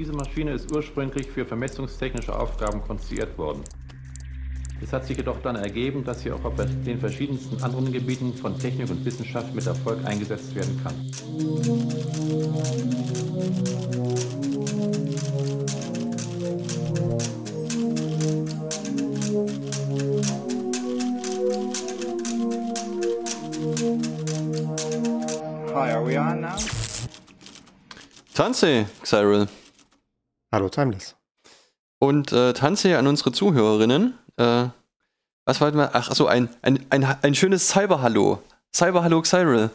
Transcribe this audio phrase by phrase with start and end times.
[0.00, 3.62] Diese Maschine ist ursprünglich für vermessungstechnische Aufgaben konstruiert worden.
[4.82, 8.58] Es hat sich jedoch dann ergeben, dass sie auch auf den verschiedensten anderen Gebieten von
[8.58, 10.94] Technik und Wissenschaft mit Erfolg eingesetzt werden kann.
[25.74, 26.56] Hi, are we on now?
[28.32, 29.46] Tanze, Cyril.
[30.52, 31.14] Hallo, Timeless.
[32.00, 34.18] Und äh, Tanze an unsere Zuhörerinnen.
[34.36, 34.64] Äh,
[35.44, 35.90] was wollten wir?
[35.94, 38.42] Ach so, ein, ein, ein, ein schönes Cyber-Hallo.
[38.74, 39.70] Cyber-Hallo, Cyril.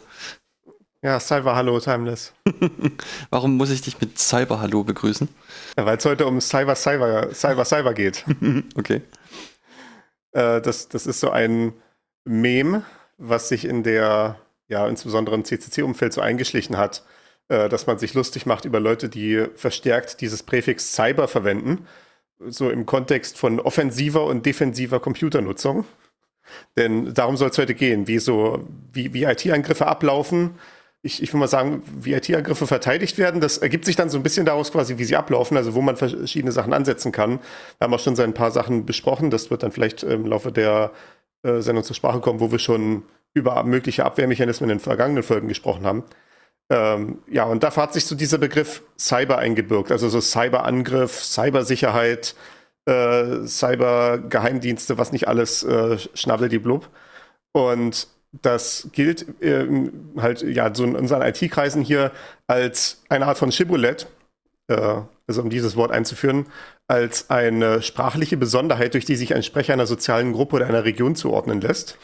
[1.00, 2.34] Ja, Cyber-Hallo, Timeless.
[3.30, 5.28] Warum muss ich dich mit Cyber-Hallo begrüßen?
[5.78, 8.26] Ja, Weil es heute um Cyber, Cyber, Cyber, Cyber geht.
[8.76, 9.00] okay.
[10.32, 11.72] Äh, das, das ist so ein
[12.26, 12.82] Mem,
[13.16, 14.38] was sich in der,
[14.68, 17.02] ja, insbesondere im CCC-Umfeld so eingeschlichen hat,
[17.48, 21.86] äh, dass man sich lustig macht über Leute, die verstärkt dieses Präfix Cyber verwenden
[22.38, 25.84] so im Kontext von offensiver und defensiver Computernutzung.
[26.76, 30.58] Denn darum soll es heute gehen, wie so, wie, wie IT-Angriffe ablaufen.
[31.02, 33.40] Ich, ich will mal sagen, wie IT-Angriffe verteidigt werden.
[33.40, 35.96] Das ergibt sich dann so ein bisschen daraus quasi, wie sie ablaufen, also wo man
[35.96, 37.40] verschiedene Sachen ansetzen kann.
[37.78, 39.30] Wir haben auch schon so ein paar Sachen besprochen.
[39.30, 40.92] Das wird dann vielleicht im Laufe der
[41.42, 43.02] äh, Sendung zur Sprache kommen, wo wir schon
[43.34, 46.04] über mögliche Abwehrmechanismen in den vergangenen Folgen gesprochen haben.
[46.68, 52.34] Ähm, ja, und da hat sich so dieser Begriff Cyber eingebürgt, also so Cyberangriff, Cybersicherheit,
[52.86, 56.88] äh, Cybergeheimdienste, was nicht alles, äh, schnabbel die Blub.
[57.52, 59.66] Und das gilt äh,
[60.18, 62.12] halt ja so in unseren IT-Kreisen hier
[62.48, 64.08] als eine Art von Shibboleth,
[64.68, 66.46] äh, also um dieses Wort einzuführen,
[66.88, 71.14] als eine sprachliche Besonderheit, durch die sich ein Sprecher einer sozialen Gruppe oder einer Region
[71.16, 71.98] zuordnen lässt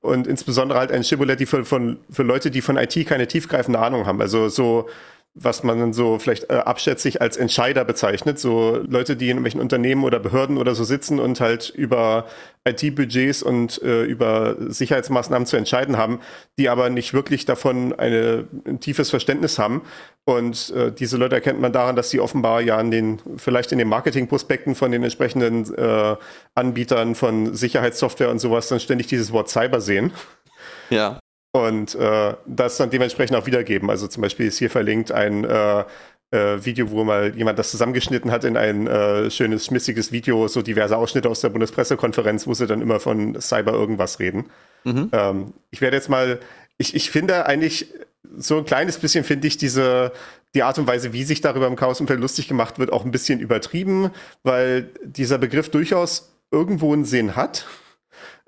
[0.00, 4.06] und insbesondere halt ein Shibboleth für, von, für Leute, die von IT keine tiefgreifende Ahnung
[4.06, 4.20] haben.
[4.20, 4.88] Also so
[5.40, 9.60] was man dann so vielleicht äh, abschätzig als Entscheider bezeichnet, so Leute, die in irgendwelchen
[9.60, 12.26] Unternehmen oder Behörden oder so sitzen und halt über
[12.66, 16.20] IT-Budgets und äh, über Sicherheitsmaßnahmen zu entscheiden haben,
[16.58, 19.82] die aber nicht wirklich davon eine, ein tiefes Verständnis haben.
[20.24, 23.78] Und äh, diese Leute erkennt man daran, dass sie offenbar ja in den, vielleicht in
[23.78, 26.16] den Marketingprospekten von den entsprechenden äh,
[26.54, 30.12] Anbietern von Sicherheitssoftware und sowas dann ständig dieses Wort Cyber sehen.
[30.90, 31.18] Ja
[31.52, 33.90] und äh, das dann dementsprechend auch wiedergeben.
[33.90, 35.84] Also zum Beispiel ist hier verlinkt ein äh,
[36.30, 40.62] äh, Video, wo mal jemand das zusammengeschnitten hat in ein äh, schönes, schmissiges Video, so
[40.62, 44.50] diverse Ausschnitte aus der Bundespressekonferenz, wo sie dann immer von Cyber irgendwas reden.
[44.84, 45.08] Mhm.
[45.12, 46.40] Ähm, ich werde jetzt mal,
[46.76, 47.92] ich, ich finde eigentlich,
[48.36, 50.12] so ein kleines bisschen finde ich diese,
[50.54, 53.40] die Art und Weise, wie sich darüber im Chaosumfeld lustig gemacht wird, auch ein bisschen
[53.40, 54.10] übertrieben,
[54.42, 57.66] weil dieser Begriff durchaus irgendwo einen Sinn hat.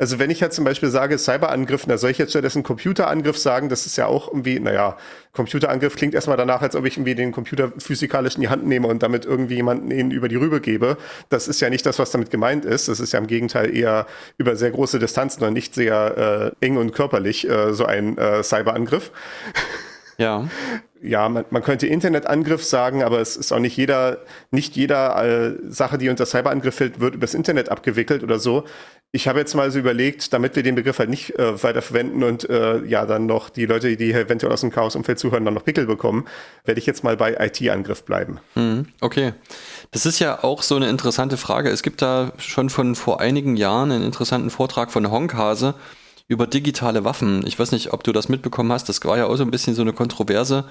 [0.01, 3.69] Also wenn ich jetzt zum Beispiel sage Cyberangriff, da soll ich jetzt stattdessen Computerangriff sagen,
[3.69, 4.97] das ist ja auch irgendwie, naja,
[5.35, 8.89] Computerangriff klingt erstmal danach, als ob ich irgendwie den Computer physikalisch in die Hand nehme
[8.89, 10.97] und damit irgendwie jemanden ihnen über die Rübe gebe.
[11.29, 12.89] Das ist ja nicht das, was damit gemeint ist.
[12.89, 14.07] Das ist ja im Gegenteil eher
[14.39, 18.43] über sehr große Distanzen und nicht sehr äh, eng und körperlich äh, so ein äh,
[18.43, 19.13] Cyberangriff.
[20.17, 20.49] Ja.
[21.03, 24.19] Ja, man, man, könnte Internetangriff sagen, aber es ist auch nicht jeder,
[24.51, 28.65] nicht jeder äh, Sache, die unter Cyberangriff fällt, wird übers Internet abgewickelt oder so.
[29.13, 32.23] Ich habe jetzt mal so überlegt, damit wir den Begriff halt nicht äh, weiter verwenden
[32.23, 35.65] und äh, ja dann noch die Leute, die eventuell aus dem Chaosumfeld zuhören, dann noch
[35.65, 36.27] Pickel bekommen,
[36.65, 38.39] werde ich jetzt mal bei IT-Angriff bleiben.
[38.55, 39.33] Mhm, okay.
[39.91, 41.71] Das ist ja auch so eine interessante Frage.
[41.71, 45.75] Es gibt da schon von vor einigen Jahren einen interessanten Vortrag von Honkhase,
[46.29, 47.45] über digitale Waffen.
[47.45, 48.89] Ich weiß nicht, ob du das mitbekommen hast.
[48.89, 50.67] Das war ja auch so ein bisschen so eine Kontroverse.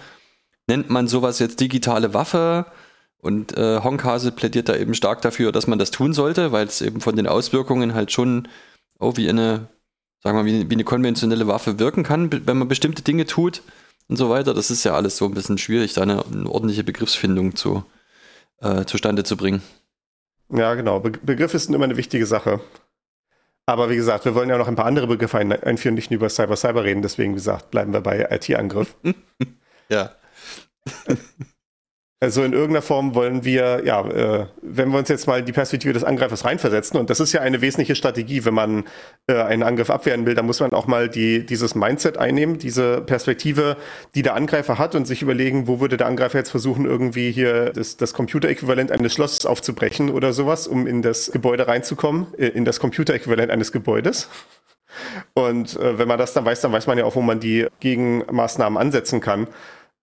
[0.68, 2.68] Nennt man sowas jetzt digitale Waffe?
[3.22, 6.82] Und äh, Honkhase plädiert da eben stark dafür, dass man das tun sollte, weil es
[6.82, 8.48] eben von den Auswirkungen halt schon
[9.00, 9.68] oh, wie eine,
[10.22, 13.64] sagen wir mal, wie, wie eine konventionelle Waffe wirken kann, wenn man bestimmte Dinge tut
[14.08, 14.54] und so weiter.
[14.54, 17.84] Das ist ja alles so ein bisschen schwierig, da eine, eine ordentliche Begriffsfindung zu,
[18.62, 19.62] äh, zustande zu bringen.
[20.52, 21.00] Ja, genau.
[21.00, 22.60] Be Begriff ist immer eine wichtige Sache.
[23.66, 26.30] Aber wie gesagt, wir wollen ja noch ein paar andere Begriffe einführen, nicht nur über
[26.30, 27.04] Cyber Cyber reden.
[27.04, 28.96] Deswegen, wie gesagt, bleiben wir bei IT-Angriff.
[29.90, 30.12] ja.
[32.22, 35.94] Also in irgendeiner Form wollen wir, ja, äh, wenn wir uns jetzt mal die Perspektive
[35.94, 38.84] des Angreifers reinversetzen, und das ist ja eine wesentliche Strategie, wenn man
[39.28, 43.00] äh, einen Angriff abwehren will, dann muss man auch mal die, dieses Mindset einnehmen, diese
[43.00, 43.78] Perspektive,
[44.16, 47.72] die der Angreifer hat und sich überlegen, wo würde der Angreifer jetzt versuchen, irgendwie hier
[47.72, 52.66] das, das Computeräquivalent eines Schlosses aufzubrechen oder sowas, um in das Gebäude reinzukommen, äh, in
[52.66, 54.28] das Computeräquivalent eines Gebäudes.
[55.34, 57.68] Und äh, wenn man das dann weiß, dann weiß man ja auch, wo man die
[57.80, 59.48] Gegenmaßnahmen ansetzen kann.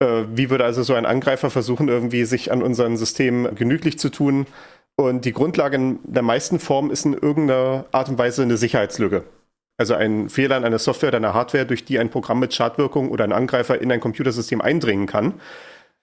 [0.00, 4.10] Äh, wie würde also so ein Angreifer versuchen, irgendwie sich an unseren Systemen genüglich zu
[4.10, 4.46] tun?
[4.96, 9.24] Und die Grundlage in der meisten Formen ist in irgendeiner Art und Weise eine Sicherheitslücke.
[9.78, 13.10] Also ein Fehler in einer Software oder einer Hardware, durch die ein Programm mit Schadwirkung
[13.10, 15.34] oder ein Angreifer in ein Computersystem eindringen kann.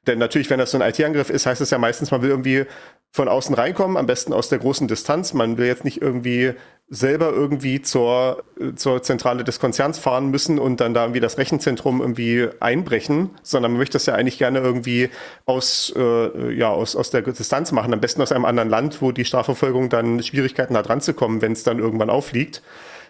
[0.08, 2.66] Denn natürlich, wenn das so ein IT-Angriff ist, heißt es ja meistens, man will irgendwie
[3.12, 5.34] von außen reinkommen, am besten aus der großen Distanz.
[5.34, 6.54] Man will jetzt nicht irgendwie
[6.90, 8.44] selber irgendwie zur,
[8.76, 13.72] zur Zentrale des Konzerns fahren müssen und dann da irgendwie das Rechenzentrum irgendwie einbrechen, sondern
[13.72, 15.10] man möchte das ja eigentlich gerne irgendwie
[15.46, 19.12] aus, äh, ja, aus, aus der Distanz machen, am besten aus einem anderen Land, wo
[19.12, 22.62] die Strafverfolgung dann Schwierigkeiten hat ranzukommen, wenn es dann irgendwann aufliegt.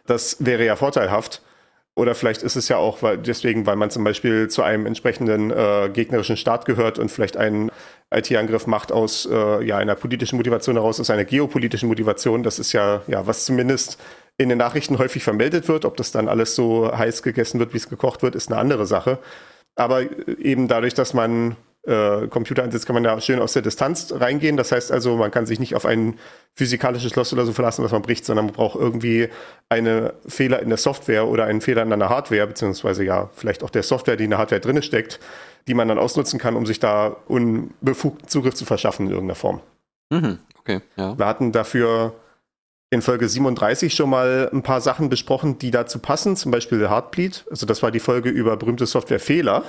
[0.05, 1.41] Das wäre ja vorteilhaft.
[1.95, 5.51] Oder vielleicht ist es ja auch weil, deswegen, weil man zum Beispiel zu einem entsprechenden
[5.51, 7.71] äh, gegnerischen Staat gehört und vielleicht einen
[8.11, 12.41] IT-Angriff macht aus äh, ja, einer politischen Motivation heraus, aus einer geopolitischen Motivation.
[12.41, 13.99] Das ist ja, ja, was zumindest
[14.37, 15.85] in den Nachrichten häufig vermeldet wird.
[15.85, 18.87] Ob das dann alles so heiß gegessen wird, wie es gekocht wird, ist eine andere
[18.87, 19.19] Sache.
[19.75, 21.55] Aber eben dadurch, dass man
[21.85, 24.55] äh, Computer einsetzt, kann man ja schön aus der Distanz reingehen.
[24.57, 26.17] Das heißt also, man kann sich nicht auf ein
[26.55, 29.29] physikalisches Schloss oder so verlassen, was man bricht, sondern man braucht irgendwie
[29.69, 33.69] einen Fehler in der Software oder einen Fehler in einer Hardware, beziehungsweise ja, vielleicht auch
[33.69, 35.19] der Software, die in der Hardware drinne steckt,
[35.67, 39.59] die man dann ausnutzen kann, um sich da unbefugten Zugriff zu verschaffen in irgendeiner Form.
[40.09, 41.17] Mhm, okay, ja.
[41.17, 42.13] Wir hatten dafür
[42.91, 47.45] in Folge 37 schon mal ein paar Sachen besprochen, die dazu passen, zum Beispiel Heartbleed.
[47.49, 49.63] Also das war die Folge über berühmte Softwarefehler.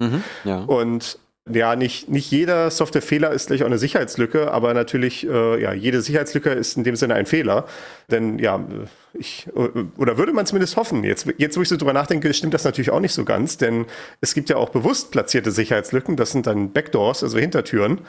[0.00, 0.58] Mhm, ja.
[0.64, 1.18] Und
[1.50, 6.00] ja, nicht, nicht jeder Softwarefehler ist gleich auch eine Sicherheitslücke, aber natürlich, äh, ja, jede
[6.00, 7.66] Sicherheitslücke ist in dem Sinne ein Fehler.
[8.10, 8.64] Denn ja,
[9.12, 12.64] ich, oder würde man zumindest hoffen, jetzt, jetzt wo ich so drüber nachdenke, stimmt das
[12.64, 13.84] natürlich auch nicht so ganz, denn
[14.22, 18.00] es gibt ja auch bewusst platzierte Sicherheitslücken, das sind dann Backdoors, also Hintertüren,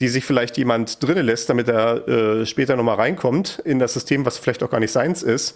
[0.00, 4.24] die sich vielleicht jemand drinnen lässt, damit er äh, später nochmal reinkommt in das System,
[4.24, 5.54] was vielleicht auch gar nicht seins ist.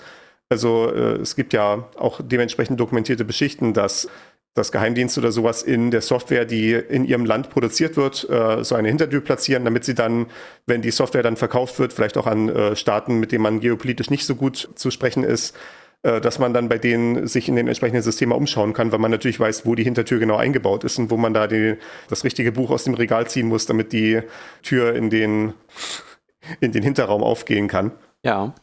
[0.50, 4.08] Also äh, es gibt ja auch dementsprechend dokumentierte Beschichten, dass
[4.54, 8.76] das Geheimdienst oder sowas in der Software, die in ihrem Land produziert wird, äh, so
[8.76, 10.26] eine Hintertür platzieren, damit sie dann,
[10.66, 14.10] wenn die Software dann verkauft wird, vielleicht auch an äh, Staaten, mit denen man geopolitisch
[14.10, 15.56] nicht so gut zu sprechen ist,
[16.04, 19.10] äh, dass man dann bei denen sich in den entsprechenden Systemen umschauen kann, weil man
[19.10, 21.76] natürlich weiß, wo die Hintertür genau eingebaut ist und wo man da die,
[22.08, 24.20] das richtige Buch aus dem Regal ziehen muss, damit die
[24.62, 25.54] Tür in den,
[26.60, 27.90] in den Hinterraum aufgehen kann.
[28.22, 28.54] Ja.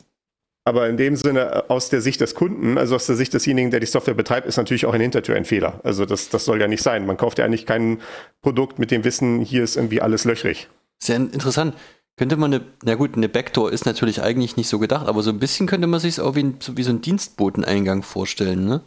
[0.63, 3.71] Aber in dem Sinne, äh, aus der Sicht des Kunden, also aus der Sicht desjenigen,
[3.71, 5.79] der die Software betreibt, ist natürlich auch eine Hintertür ein Fehler.
[5.83, 7.05] Also das, das soll ja nicht sein.
[7.05, 8.01] Man kauft ja eigentlich kein
[8.41, 10.69] Produkt mit dem Wissen, hier ist irgendwie alles löchrig.
[10.99, 11.75] Sehr interessant.
[12.17, 15.31] Könnte man eine, na gut, eine Backdoor ist natürlich eigentlich nicht so gedacht, aber so
[15.31, 18.81] ein bisschen könnte man sich es auch wie, so wie so ein Dienstboteneingang vorstellen, ne?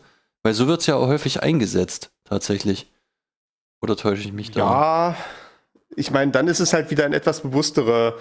[0.44, 2.92] Weil so wird es ja auch häufig eingesetzt, tatsächlich.
[3.80, 4.60] Oder täusche ich mich da?
[4.60, 5.16] Ja,
[5.96, 8.18] ich meine, dann ist es halt wieder ein etwas bewusstere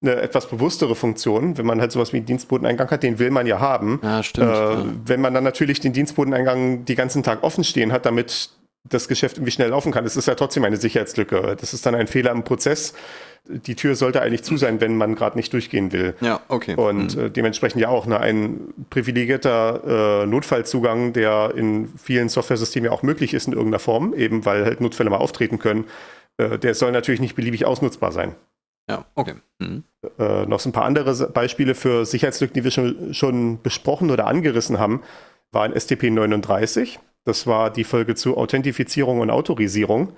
[0.00, 3.46] eine etwas bewusstere Funktion, wenn man halt sowas wie einen Dienstboteneingang hat, den will man
[3.46, 4.00] ja haben.
[4.02, 4.48] Ja, stimmt.
[4.48, 4.84] Äh, ja.
[5.04, 8.50] Wenn man dann natürlich den Dienstboteneingang die ganzen Tag offen stehen hat, damit
[8.84, 11.56] das Geschäft irgendwie schnell laufen kann, das ist ja trotzdem eine Sicherheitslücke.
[11.60, 12.94] Das ist dann ein Fehler im Prozess.
[13.48, 16.14] Die Tür sollte eigentlich zu sein, wenn man gerade nicht durchgehen will.
[16.20, 16.74] Ja, okay.
[16.76, 17.24] Und mhm.
[17.24, 23.02] äh, dementsprechend ja auch ne, ein privilegierter äh, Notfallzugang, der in vielen Software-Systemen ja auch
[23.02, 25.86] möglich ist in irgendeiner Form, eben weil halt Notfälle mal auftreten können,
[26.36, 28.36] äh, der soll natürlich nicht beliebig ausnutzbar sein.
[28.88, 29.34] Ja, okay.
[29.58, 29.84] Mhm.
[30.18, 34.26] Äh, noch so ein paar andere Beispiele für Sicherheitslücken, die wir schon, schon besprochen oder
[34.26, 35.02] angerissen haben,
[35.52, 36.98] waren STP 39.
[37.24, 40.12] Das war die Folge zu Authentifizierung und Autorisierung.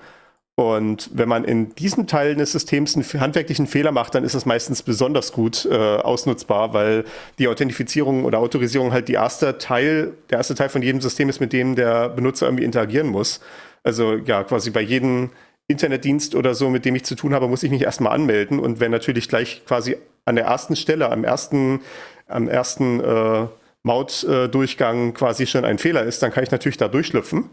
[0.54, 4.44] Und wenn man in diesem Teil des Systems einen handwerklichen Fehler macht, dann ist es
[4.44, 7.04] meistens besonders gut äh, ausnutzbar, weil
[7.38, 11.40] die Authentifizierung oder Autorisierung halt die erste Teil, der erste Teil von jedem System ist,
[11.40, 13.40] mit dem der Benutzer irgendwie interagieren muss.
[13.82, 15.30] Also ja, quasi bei jedem
[15.70, 18.58] Internetdienst oder so, mit dem ich zu tun habe, muss ich mich erstmal anmelden.
[18.58, 21.80] Und wenn natürlich gleich quasi an der ersten Stelle, am ersten,
[22.26, 23.46] am ersten äh,
[23.82, 27.50] Mautdurchgang quasi schon ein Fehler ist, dann kann ich natürlich da durchschlüpfen.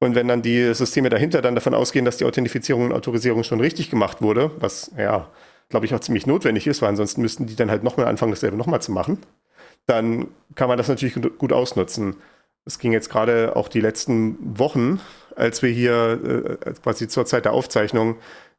[0.00, 3.60] Und wenn dann die Systeme dahinter dann davon ausgehen, dass die Authentifizierung und Autorisierung schon
[3.60, 5.28] richtig gemacht wurde, was ja,
[5.68, 8.56] glaube ich, auch ziemlich notwendig ist, weil ansonsten müssten die dann halt nochmal anfangen, dasselbe
[8.56, 9.18] nochmal zu machen,
[9.86, 12.16] dann kann man das natürlich gut ausnutzen.
[12.68, 15.00] Es ging jetzt gerade auch die letzten Wochen,
[15.34, 18.16] als wir hier äh, quasi zur Zeit der Aufzeichnung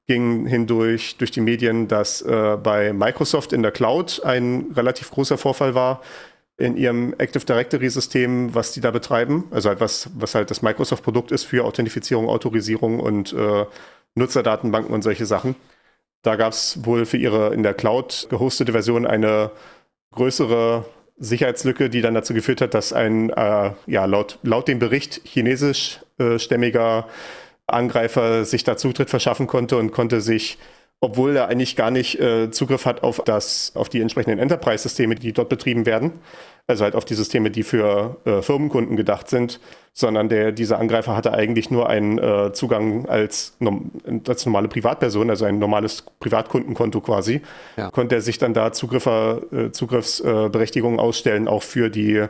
[0.08, 5.38] ging hindurch durch die Medien, dass äh, bei Microsoft in der Cloud ein relativ großer
[5.38, 6.01] Vorfall war
[6.58, 9.44] in ihrem Active Directory System, was die da betreiben.
[9.51, 13.66] Also halt was, was halt das Microsoft Produkt ist für Authentifizierung, Autorisierung und äh,
[14.16, 15.56] Nutzerdatenbanken und solche Sachen.
[16.24, 19.51] Da gab es wohl für ihre in der Cloud gehostete Version eine
[20.13, 20.86] größere
[21.20, 27.08] Sicherheitslücke, die dann dazu geführt hat, dass ein, äh, ja, laut, laut dem Bericht chinesischstämmiger
[27.68, 30.58] Angreifer sich da Zutritt verschaffen konnte und konnte sich,
[31.01, 35.32] obwohl er eigentlich gar nicht äh, Zugriff hat auf das, auf die entsprechenden Enterprise-Systeme, die
[35.32, 36.13] dort betrieben werden,
[36.68, 39.62] also halt auf die Systeme, die für äh, Firmenkunden gedacht sind,
[39.94, 43.58] sondern der, dieser Angreifer hatte eigentlich nur einen äh, Zugang als,
[44.27, 47.41] als normale Privatperson, also ein normales Privatkundenkonto quasi,
[47.77, 47.91] ja.
[47.91, 52.25] konnte er sich dann da Zugriffer, äh, Zugriffsberechtigungen ausstellen, auch für die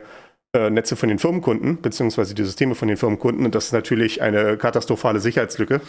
[0.52, 3.44] äh, Netze von den Firmenkunden, beziehungsweise die Systeme von den Firmenkunden.
[3.44, 5.80] Und das ist natürlich eine katastrophale Sicherheitslücke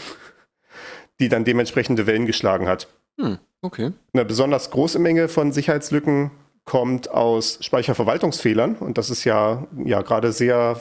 [1.22, 2.88] die dann dementsprechende Wellen geschlagen hat.
[3.20, 3.92] Hm, okay.
[4.14, 6.32] Eine besonders große Menge von Sicherheitslücken
[6.66, 10.78] kommt aus Speicherverwaltungsfehlern und das ist ja, ja gerade sehr,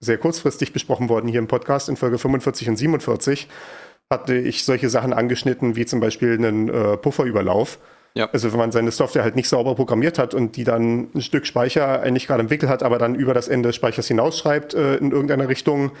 [0.00, 3.48] sehr kurzfristig besprochen worden hier im Podcast in Folge 45 und 47
[4.10, 7.78] hatte ich solche Sachen angeschnitten, wie zum Beispiel einen äh, Pufferüberlauf.
[8.16, 8.28] Ja.
[8.32, 11.46] Also wenn man seine Software halt nicht sauber programmiert hat und die dann ein Stück
[11.46, 14.96] Speicher eigentlich gerade im Wickel hat, aber dann über das Ende des Speichers hinausschreibt äh,
[14.96, 15.92] in irgendeiner Richtung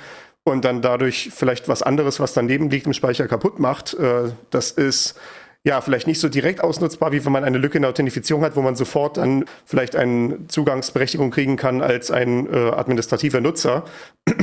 [0.44, 3.94] und dann dadurch vielleicht was anderes, was daneben liegt, im Speicher kaputt macht.
[3.94, 5.18] Äh, das ist
[5.66, 8.54] ja, vielleicht nicht so direkt ausnutzbar, wie wenn man eine Lücke in der Authentifizierung hat,
[8.54, 13.84] wo man sofort dann vielleicht eine Zugangsberechtigung kriegen kann als ein äh, administrativer Nutzer.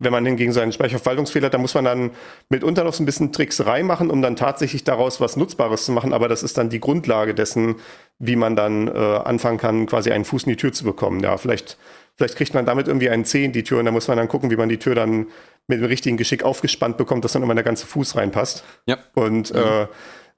[0.00, 2.10] wenn man hingegen so einen Speicherverwaltungsfehler hat, da muss man dann
[2.48, 6.12] mitunter noch so ein bisschen Trickserei machen, um dann tatsächlich daraus was Nutzbares zu machen.
[6.12, 7.76] Aber das ist dann die Grundlage dessen,
[8.18, 11.20] wie man dann äh, anfangen kann, quasi einen Fuß in die Tür zu bekommen.
[11.20, 11.78] Ja, vielleicht,
[12.18, 14.28] vielleicht kriegt man damit irgendwie einen Zeh in die Tür und da muss man dann
[14.28, 15.28] gucken, wie man die Tür dann
[15.68, 18.64] mit dem richtigen Geschick aufgespannt bekommt, dass dann immer der ganze Fuß reinpasst.
[18.86, 18.98] Ja.
[19.14, 19.60] Und mhm.
[19.60, 19.86] äh,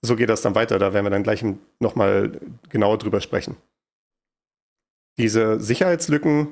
[0.03, 0.79] so geht das dann weiter.
[0.79, 1.45] Da werden wir dann gleich
[1.81, 2.33] nochmal
[2.69, 3.57] genauer drüber sprechen.
[5.19, 6.49] Diese Sicherheitslücken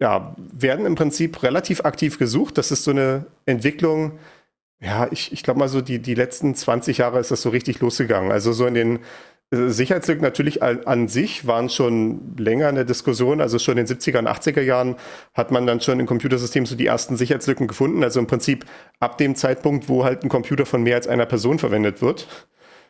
[0.00, 2.56] ja, werden im Prinzip relativ aktiv gesucht.
[2.56, 4.18] Das ist so eine Entwicklung,
[4.80, 7.80] ja, ich, ich glaube mal so, die, die letzten 20 Jahre ist das so richtig
[7.80, 8.30] losgegangen.
[8.30, 8.98] Also so in den
[9.50, 13.40] Sicherheitslücken natürlich an, sich waren schon länger eine Diskussion.
[13.40, 14.96] Also schon in den 70er und 80er Jahren
[15.32, 18.04] hat man dann schon im Computersystem so die ersten Sicherheitslücken gefunden.
[18.04, 18.66] Also im Prinzip
[19.00, 22.26] ab dem Zeitpunkt, wo halt ein Computer von mehr als einer Person verwendet wird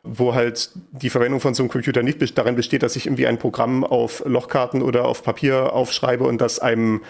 [0.04, 3.38] wo halt die Verwendung von so einem Computer nicht darin besteht, dass ich irgendwie ein
[3.38, 7.02] Programm auf Lochkarten oder auf Papier aufschreibe und das einem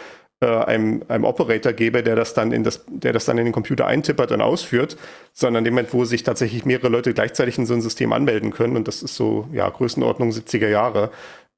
[0.46, 3.86] einem, einem Operator gebe, der das dann in das, der das dann in den Computer
[3.86, 4.96] eintippert und ausführt,
[5.32, 8.76] sondern dem Moment, wo sich tatsächlich mehrere Leute gleichzeitig in so ein System anmelden können,
[8.76, 11.10] und das ist so, ja, Größenordnung 70er Jahre,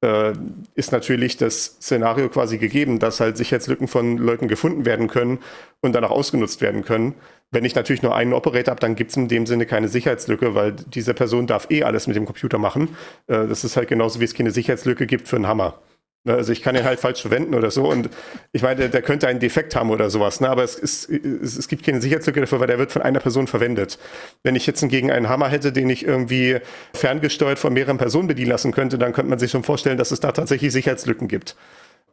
[0.03, 0.33] äh,
[0.75, 5.39] ist natürlich das Szenario quasi gegeben, dass halt Sicherheitslücken von Leuten gefunden werden können
[5.81, 7.13] und dann auch ausgenutzt werden können.
[7.51, 10.55] Wenn ich natürlich nur einen Operator habe, dann gibt es in dem Sinne keine Sicherheitslücke,
[10.55, 12.95] weil diese Person darf eh alles mit dem Computer machen.
[13.27, 15.79] Äh, das ist halt genauso, wie es keine Sicherheitslücke gibt für einen Hammer.
[16.23, 17.89] Ne, also ich kann ihn halt falsch verwenden oder so.
[17.89, 18.09] Und
[18.51, 20.39] ich meine, der könnte einen Defekt haben oder sowas.
[20.39, 20.49] Ne?
[20.49, 23.47] Aber es, ist, es, es gibt keine Sicherheitslücke dafür, weil der wird von einer Person
[23.47, 23.97] verwendet.
[24.43, 26.59] Wenn ich jetzt hingegen einen Hammer hätte, den ich irgendwie
[26.93, 30.19] ferngesteuert von mehreren Personen bedienen lassen könnte, dann könnte man sich schon vorstellen, dass es
[30.19, 31.55] da tatsächlich Sicherheitslücken gibt.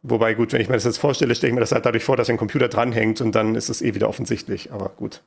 [0.03, 2.17] Wobei, gut, wenn ich mir das jetzt vorstelle, stelle ich mir das halt dadurch vor,
[2.17, 4.73] dass ein Computer dranhängt und dann ist es eh wieder offensichtlich.
[4.73, 5.23] Aber gut.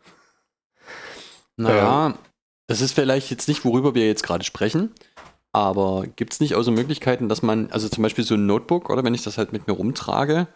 [1.57, 2.13] Naja, ähm,
[2.67, 4.91] das ist vielleicht jetzt nicht, worüber wir jetzt gerade sprechen.
[5.53, 8.89] Aber gibt es nicht auch so Möglichkeiten, dass man, also zum Beispiel so ein Notebook,
[8.89, 10.48] oder wenn ich das halt mit mir rumtrage,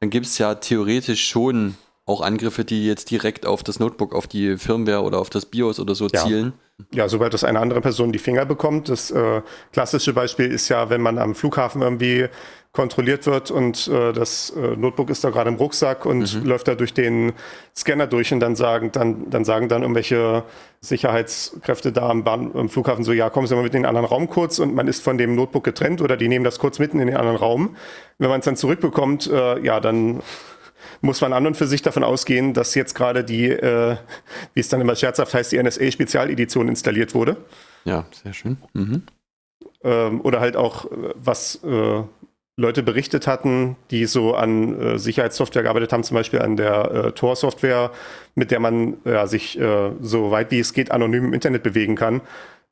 [0.00, 4.26] dann gibt es ja theoretisch schon auch Angriffe, die jetzt direkt auf das Notebook, auf
[4.26, 6.24] die Firmware oder auf das BIOS oder so ja.
[6.24, 6.52] zielen.
[6.92, 8.88] Ja, sobald das eine andere Person die Finger bekommt.
[8.88, 12.28] Das äh, klassische Beispiel ist ja, wenn man am Flughafen irgendwie
[12.72, 16.44] kontrolliert wird und äh, das äh, Notebook ist da gerade im Rucksack und mhm.
[16.44, 17.32] läuft da durch den
[17.76, 20.42] Scanner durch und dann sagen dann, dann sagen dann irgendwelche
[20.80, 24.06] Sicherheitskräfte da am, Bahn, am Flughafen so, ja, kommen Sie mal mit in den anderen
[24.06, 26.98] Raum kurz und man ist von dem Notebook getrennt oder die nehmen das kurz mitten
[26.98, 27.76] in den anderen Raum.
[28.18, 30.20] Wenn man es dann zurückbekommt, äh, ja, dann
[31.00, 33.96] muss man an und für sich davon ausgehen, dass jetzt gerade die, äh,
[34.54, 37.36] wie es dann immer scherzhaft heißt, die NSA-Spezialedition installiert wurde.
[37.84, 38.56] Ja, sehr schön.
[38.72, 39.02] Mhm.
[39.82, 42.02] Ähm, oder halt auch, äh, was äh,
[42.56, 47.12] Leute berichtet hatten, die so an äh, Sicherheitssoftware gearbeitet haben, zum Beispiel an der äh,
[47.12, 47.90] Tor-Software,
[48.34, 51.96] mit der man ja, sich äh, so weit wie es geht anonym im Internet bewegen
[51.96, 52.20] kann.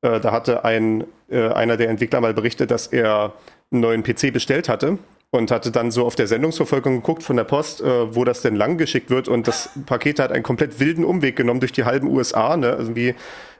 [0.00, 3.32] Äh, da hatte ein, einer der Entwickler mal berichtet, dass er
[3.70, 4.98] einen neuen PC bestellt hatte
[5.32, 8.54] und hatte dann so auf der Sendungsverfolgung geguckt von der Post, äh, wo das denn
[8.54, 12.06] lang geschickt wird und das Paket hat einen komplett wilden Umweg genommen durch die halben
[12.06, 12.74] USA, ne?
[12.74, 13.14] Also wie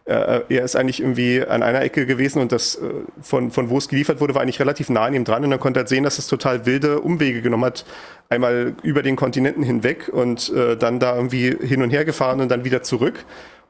[0.04, 2.90] äh, er ist eigentlich irgendwie an einer Ecke gewesen und das äh,
[3.22, 5.60] von, von wo es geliefert wurde, war eigentlich relativ nah an ihm dran und dann
[5.60, 7.86] konnte er sehen, dass es total wilde Umwege genommen hat.
[8.28, 12.50] Einmal über den Kontinenten hinweg und äh, dann da irgendwie hin und her gefahren und
[12.50, 13.24] dann wieder zurück.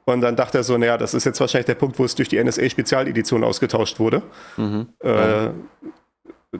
[0.05, 2.29] Und dann dachte er so, naja, das ist jetzt wahrscheinlich der Punkt, wo es durch
[2.29, 4.23] die NSA-Spezialedition ausgetauscht wurde.
[4.57, 4.89] Mhm.
[5.01, 5.51] Äh,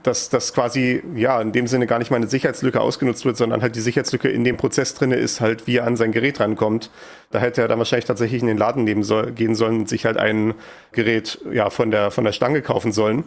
[0.03, 3.61] dass das quasi, ja, in dem Sinne gar nicht mal eine Sicherheitslücke ausgenutzt wird, sondern
[3.61, 6.91] halt die Sicherheitslücke in dem Prozess drinne ist, halt wie er an sein Gerät rankommt.
[7.31, 10.07] Da hätte er dann wahrscheinlich tatsächlich in den Laden nehmen soll, gehen sollen und sich
[10.07, 10.55] halt ein
[10.93, 13.25] Gerät, ja, von der, von der Stange kaufen sollen.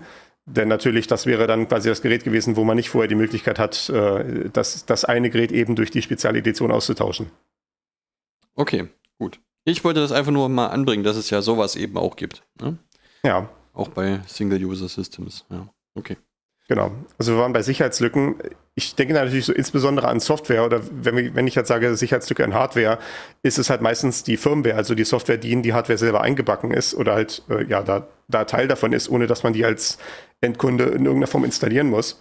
[0.48, 3.60] Denn natürlich, das wäre dann quasi das Gerät gewesen, wo man nicht vorher die Möglichkeit
[3.60, 7.32] hat, äh, das, das eine Gerät eben durch die Spezialedition auszutauschen.
[8.56, 8.88] Okay,
[9.20, 9.40] gut.
[9.66, 12.44] Ich wollte das einfach nur mal anbringen, dass es ja sowas eben auch gibt.
[12.60, 12.78] Ne?
[13.24, 13.50] Ja.
[13.74, 15.46] Auch bei Single-User-Systems.
[15.50, 16.18] Ja, okay.
[16.68, 16.92] Genau.
[17.20, 18.38] Also wir waren bei Sicherheitslücken.
[18.74, 22.56] Ich denke natürlich so insbesondere an Software oder wenn, wenn ich jetzt sage Sicherheitslücke in
[22.56, 22.98] Hardware,
[23.44, 26.72] ist es halt meistens die Firmware, also die Software, die in die Hardware selber eingebacken
[26.72, 30.00] ist oder halt äh, ja da, da Teil davon ist, ohne dass man die als
[30.42, 32.18] Endkunde in irgendeiner Form installieren muss.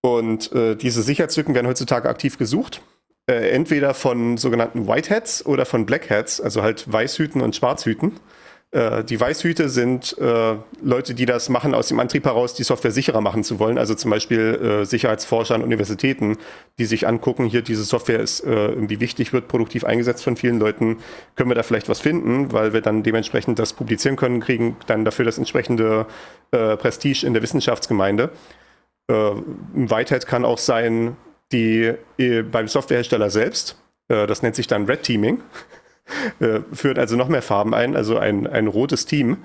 [0.00, 2.82] Und äh, diese Sicherheitslücken werden heutzutage aktiv gesucht.
[3.26, 8.12] äh, entweder von sogenannten Whiteheads oder von Blackheads, also halt Weißhüten und Schwarzhüten.
[8.74, 12.90] Äh, die Weißhüte sind äh, Leute, die das machen aus dem Antrieb heraus, die Software
[12.90, 13.78] sicherer machen zu wollen.
[13.78, 16.38] Also zum Beispiel äh, Sicherheitsforscher an Universitäten,
[16.78, 20.58] die sich angucken, hier diese Software ist äh, irgendwie wichtig, wird produktiv eingesetzt von vielen
[20.58, 20.98] Leuten.
[21.36, 25.04] Können wir da vielleicht was finden, weil wir dann dementsprechend das publizieren können, kriegen dann
[25.04, 26.06] dafür das entsprechende
[26.50, 28.30] äh, Prestige in der Wissenschaftsgemeinde.
[29.06, 31.16] Äh, ein Whitehead kann auch sein,
[31.52, 31.92] die
[32.50, 33.76] beim Softwarehersteller selbst.
[34.08, 35.40] das nennt sich dann Red Teaming.
[36.40, 39.38] Äh, führt also noch mehr Farben ein, also ein, ein rotes Team.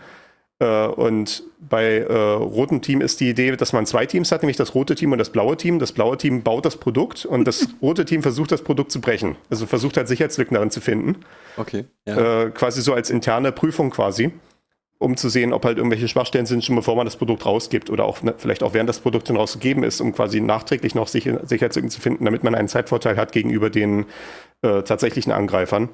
[0.59, 4.57] Äh, und bei äh, rotem Team ist die Idee, dass man zwei Teams hat, nämlich
[4.57, 5.79] das rote Team und das blaue Team.
[5.79, 9.37] Das blaue Team baut das Produkt und das rote Team versucht, das Produkt zu brechen.
[9.49, 11.17] Also versucht halt Sicherheitslücken darin zu finden.
[11.57, 11.85] Okay.
[12.05, 12.43] Ja.
[12.43, 14.31] Äh, quasi so als interne Prüfung quasi,
[14.97, 18.03] um zu sehen, ob halt irgendwelche Schwachstellen sind, schon bevor man das Produkt rausgibt oder
[18.03, 21.39] auch ne, vielleicht auch während das Produkt dann rausgegeben ist, um quasi nachträglich noch Sicher
[21.47, 24.07] Sicherheitslücken zu finden, damit man einen Zeitvorteil hat gegenüber den
[24.61, 25.87] äh, tatsächlichen Angreifern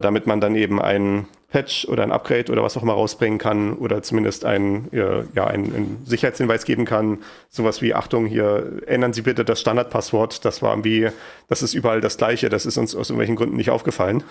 [0.00, 3.74] damit man dann eben ein Patch oder ein Upgrade oder was auch immer rausbringen kann
[3.74, 7.18] oder zumindest ein, äh, ja, einen, einen Sicherheitshinweis geben kann.
[7.48, 10.44] Sowas wie, Achtung, hier ändern Sie bitte das Standardpasswort.
[10.44, 11.08] Das war irgendwie,
[11.48, 12.48] das ist überall das gleiche.
[12.48, 14.22] Das ist uns aus irgendwelchen Gründen nicht aufgefallen.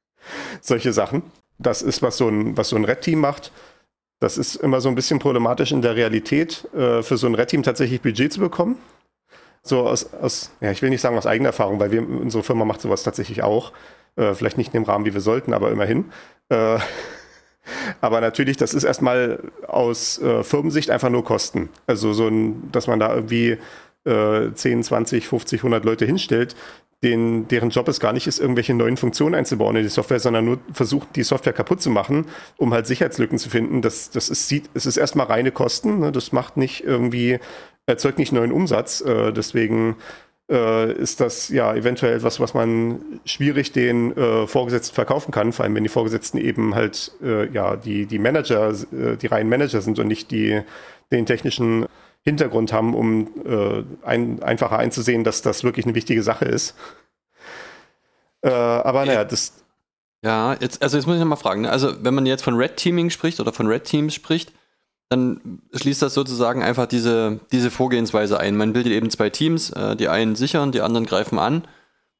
[0.60, 1.22] Solche Sachen.
[1.58, 3.50] Das ist, was so ein, was so ein Red-Team macht.
[4.20, 7.62] Das ist immer so ein bisschen problematisch in der Realität, äh, für so ein Red-Team
[7.62, 8.76] tatsächlich Budget zu bekommen.
[9.62, 12.64] So aus, aus, ja, ich will nicht sagen aus eigener Erfahrung, weil wir, unsere Firma
[12.64, 13.72] macht sowas tatsächlich auch.
[14.18, 16.06] Äh, vielleicht nicht in dem Rahmen, wie wir sollten, aber immerhin.
[16.48, 16.78] Äh,
[18.00, 21.68] aber natürlich, das ist erstmal aus äh, Firmensicht einfach nur Kosten.
[21.86, 23.58] Also so ein, dass man da irgendwie
[24.04, 26.56] äh, 10, 20, 50, 100 Leute hinstellt,
[27.04, 30.44] den, deren Job es gar nicht ist, irgendwelche neuen Funktionen einzubauen in die Software, sondern
[30.44, 33.82] nur versucht, die Software kaputt zu machen, um halt Sicherheitslücken zu finden.
[33.82, 36.00] Das, das ist, es ist erstmal reine Kosten.
[36.00, 36.10] Ne?
[36.10, 37.38] Das macht nicht irgendwie,
[37.86, 39.00] erzeugt nicht neuen Umsatz.
[39.00, 39.94] Äh, deswegen
[40.50, 45.64] äh, ist das ja eventuell etwas, was man schwierig den äh, Vorgesetzten verkaufen kann, vor
[45.64, 49.80] allem wenn die Vorgesetzten eben halt äh, ja die, die Manager, äh, die reinen Manager
[49.80, 50.62] sind und nicht die
[51.10, 51.86] den technischen
[52.22, 56.74] Hintergrund haben, um äh, ein, einfacher einzusehen, dass das wirklich eine wichtige Sache ist.
[58.42, 59.64] Äh, aber naja, das.
[60.22, 61.70] Ja, jetzt, also jetzt muss ich nochmal fragen, ne?
[61.70, 64.52] also wenn man jetzt von Red Teaming spricht oder von Red Teams spricht,
[65.08, 68.56] dann schließt das sozusagen einfach diese, diese Vorgehensweise ein.
[68.56, 71.66] Man bildet eben zwei Teams, äh, die einen sichern, die anderen greifen an.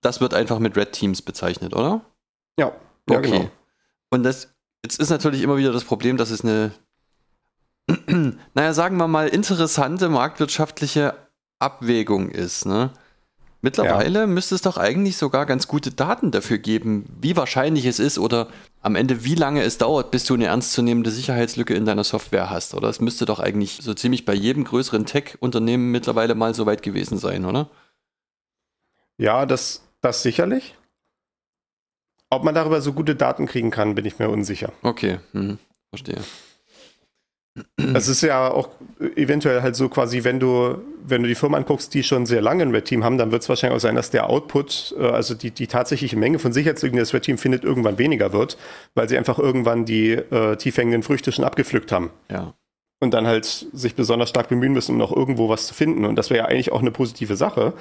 [0.00, 2.00] Das wird einfach mit Red Teams bezeichnet, oder?
[2.58, 2.72] Ja,
[3.10, 3.30] ja okay.
[3.30, 3.50] Genau.
[4.10, 6.72] Und das, jetzt ist natürlich immer wieder das Problem, dass es eine,
[8.54, 11.14] naja, sagen wir mal, interessante marktwirtschaftliche
[11.58, 12.64] Abwägung ist.
[12.64, 12.90] Ne?
[13.60, 14.26] Mittlerweile ja.
[14.26, 18.48] müsste es doch eigentlich sogar ganz gute Daten dafür geben, wie wahrscheinlich es ist oder
[18.82, 22.74] am Ende wie lange es dauert, bis du eine ernstzunehmende Sicherheitslücke in deiner Software hast.
[22.74, 26.82] Oder es müsste doch eigentlich so ziemlich bei jedem größeren Tech-Unternehmen mittlerweile mal so weit
[26.82, 27.68] gewesen sein, oder?
[29.16, 30.76] Ja, das, das sicherlich.
[32.30, 34.72] Ob man darüber so gute Daten kriegen kann, bin ich mir unsicher.
[34.82, 35.58] Okay, hm,
[35.90, 36.22] verstehe.
[37.94, 38.70] Es ist ja auch
[39.16, 42.62] eventuell halt so quasi, wenn du, wenn du die Firmen anguckst, die schon sehr lange
[42.62, 45.34] ein Red Team haben, dann wird es wahrscheinlich auch sein, dass der Output, äh, also
[45.34, 48.58] die, die tatsächliche Menge von Sicherheitslücken, die das Red Team findet, irgendwann weniger wird,
[48.94, 52.10] weil sie einfach irgendwann die äh, tief hängenden Früchte schon abgepflückt haben.
[52.30, 52.54] Ja.
[53.00, 56.04] Und dann halt sich besonders stark bemühen müssen, um noch irgendwo was zu finden.
[56.04, 57.74] Und das wäre ja eigentlich auch eine positive Sache,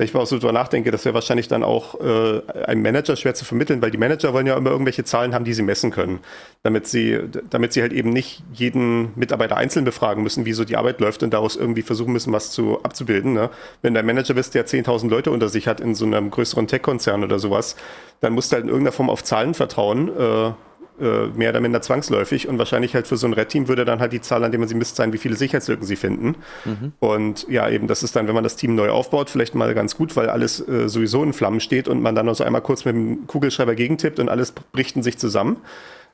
[0.00, 3.34] wenn ich mal so drüber nachdenke, das wäre wahrscheinlich dann auch äh, einem Manager schwer
[3.34, 6.20] zu vermitteln, weil die Manager wollen ja immer irgendwelche Zahlen haben, die sie messen können,
[6.62, 7.18] damit sie,
[7.50, 11.22] damit sie halt eben nicht jeden Mitarbeiter einzeln befragen müssen, wie so die Arbeit läuft
[11.22, 13.34] und daraus irgendwie versuchen müssen, was zu abzubilden.
[13.34, 13.50] Ne?
[13.82, 17.22] Wenn der Manager bist, der 10.000 Leute unter sich hat in so einem größeren Tech-Konzern
[17.22, 17.76] oder sowas,
[18.22, 20.08] dann musst du halt in irgendeiner Form auf Zahlen vertrauen.
[20.08, 20.52] Äh,
[21.00, 24.12] äh, mehr oder minder zwangsläufig und wahrscheinlich halt für so ein Red-Team würde dann halt
[24.12, 26.36] die Zahl, an der man sie misst, sein, wie viele Sicherheitslücken sie finden.
[26.64, 26.92] Mhm.
[27.00, 29.96] Und ja, eben, das ist dann, wenn man das Team neu aufbaut, vielleicht mal ganz
[29.96, 32.84] gut, weil alles äh, sowieso in Flammen steht und man dann noch so einmal kurz
[32.84, 35.56] mit dem Kugelschreiber gegentippt und alles bricht in sich zusammen.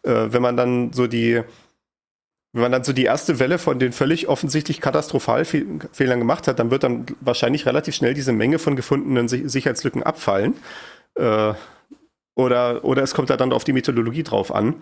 [0.02, 1.42] Äh, wenn man dann so die
[2.56, 6.58] wenn man dann so die erste Welle von den völlig offensichtlich katastrophal Fehlern gemacht hat,
[6.58, 10.54] dann wird dann wahrscheinlich relativ schnell diese Menge von gefundenen Sicherheitslücken abfallen.
[11.16, 11.52] Äh,
[12.36, 14.76] oder, oder es kommt da dann auf die Methodologie drauf an,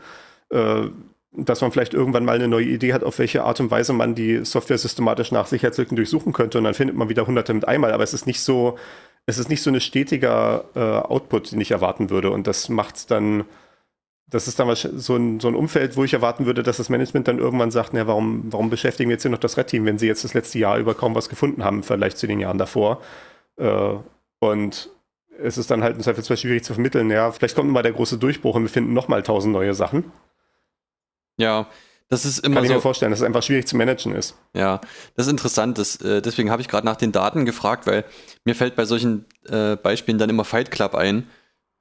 [0.51, 0.89] äh,
[1.33, 4.15] dass man vielleicht irgendwann mal eine neue Idee hat, auf welche Art und Weise man
[4.15, 7.93] die Software systematisch nach Sicherheitslücken durchsuchen könnte und dann findet man wieder hunderte mit einmal.
[7.93, 8.77] Aber es ist nicht so,
[9.27, 12.31] es ist nicht so ein stetiger äh, Output, den ich erwarten würde.
[12.31, 13.45] Und das macht dann,
[14.29, 17.27] das ist dann so ein, so ein Umfeld, wo ich erwarten würde, dass das Management
[17.27, 20.07] dann irgendwann sagt, na, warum, warum beschäftigen wir jetzt hier noch das Red-Team, wenn sie
[20.07, 23.01] jetzt das letzte Jahr über kaum was gefunden haben, Vergleich zu den Jahren davor.
[23.57, 23.95] Äh,
[24.41, 24.91] und
[25.43, 27.11] es ist dann halt im Zweifelsfall schwierig zu vermitteln.
[27.11, 30.13] Ja, vielleicht kommt mal der große Durchbruch und wir finden nochmal tausend neue Sachen.
[31.37, 31.67] Ja,
[32.09, 32.75] Das ist immer Kann ich so.
[32.75, 34.37] mir vorstellen, dass es einfach schwierig zu managen ist.
[34.55, 34.81] Ja,
[35.17, 35.79] das ist interessant.
[35.79, 38.05] Das, äh, deswegen habe ich gerade nach den Daten gefragt, weil
[38.45, 41.27] mir fällt bei solchen äh, Beispielen dann immer Fight Club ein,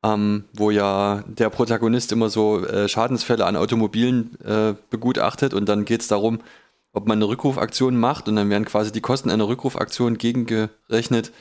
[0.04, 5.86] ähm, wo ja der Protagonist immer so äh, Schadensfälle an Automobilen äh, begutachtet und dann
[5.86, 6.40] geht es darum,
[6.94, 11.32] ob man eine Rückrufaktion macht und dann werden quasi die Kosten einer Rückrufaktion gegengerechnet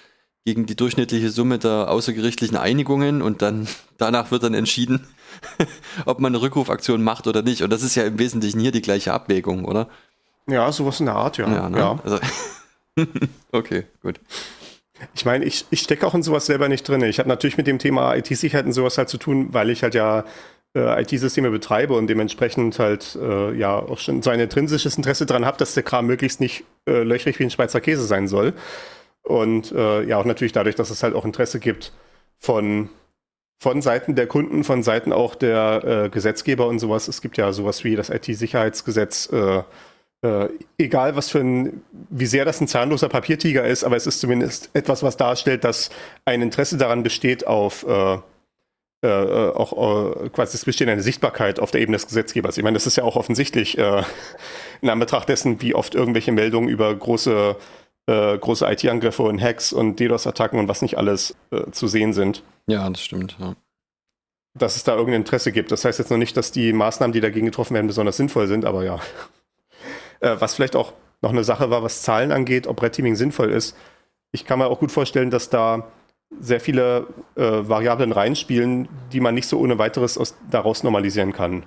[0.45, 5.07] gegen die durchschnittliche Summe der außergerichtlichen Einigungen und dann danach wird dann entschieden,
[6.07, 7.63] ob man eine Rückrufaktion macht oder nicht.
[7.63, 9.89] Und das ist ja im Wesentlichen hier die gleiche Abwägung, oder?
[10.49, 11.49] Ja, sowas in der Art, ja.
[11.49, 11.79] Ja, ne?
[11.79, 11.99] ja.
[12.03, 12.19] Also,
[13.53, 14.21] okay, gut.
[15.15, 17.03] Ich meine, ich, ich stecke auch in sowas selber nicht drin.
[17.03, 19.95] Ich habe natürlich mit dem Thema IT-Sicherheit und sowas halt zu tun, weil ich halt
[19.95, 20.25] ja
[20.77, 25.45] äh, IT-Systeme betreibe und dementsprechend halt äh, ja auch schon so ein intrinsisches Interesse daran
[25.45, 28.55] habe, dass der Kram möglichst nicht äh, löchrig wie ein Schweizer Käse sein soll.
[29.23, 31.93] Und äh, ja, auch natürlich dadurch, dass es halt auch Interesse gibt
[32.39, 32.89] von,
[33.61, 37.09] von Seiten der Kunden, von Seiten auch der äh, Gesetzgeber und sowas.
[37.09, 39.31] Es gibt ja sowas wie das IT-Sicherheitsgesetz.
[39.33, 39.63] Äh,
[40.25, 44.21] äh, egal was für ein, wie sehr das ein zahnloser Papiertiger ist, aber es ist
[44.21, 45.91] zumindest etwas, was darstellt, dass
[46.25, 48.19] ein Interesse daran besteht, auf äh,
[49.05, 49.73] äh, auch
[50.23, 52.57] äh, quasi es besteht eine Sichtbarkeit auf der Ebene des Gesetzgebers.
[52.57, 54.03] Ich meine, das ist ja auch offensichtlich äh,
[54.81, 57.57] in Anbetracht dessen, wie oft irgendwelche Meldungen über große
[58.07, 62.43] äh, große IT-Angriffe und Hacks und DDoS-Attacken und was nicht alles äh, zu sehen sind.
[62.67, 63.37] Ja, das stimmt.
[63.39, 63.55] Ja.
[64.55, 65.73] Dass es da irgendein Interesse gibt.
[65.73, 68.65] Das heißt jetzt noch nicht, dass die Maßnahmen, die dagegen getroffen werden, besonders sinnvoll sind,
[68.65, 69.01] aber ja.
[70.21, 73.51] Äh, was vielleicht auch noch eine Sache war, was Zahlen angeht, ob Red Teaming sinnvoll
[73.51, 73.77] ist.
[74.31, 75.89] Ich kann mir auch gut vorstellen, dass da
[76.39, 81.65] sehr viele äh, Variablen reinspielen, die man nicht so ohne weiteres aus, daraus normalisieren kann.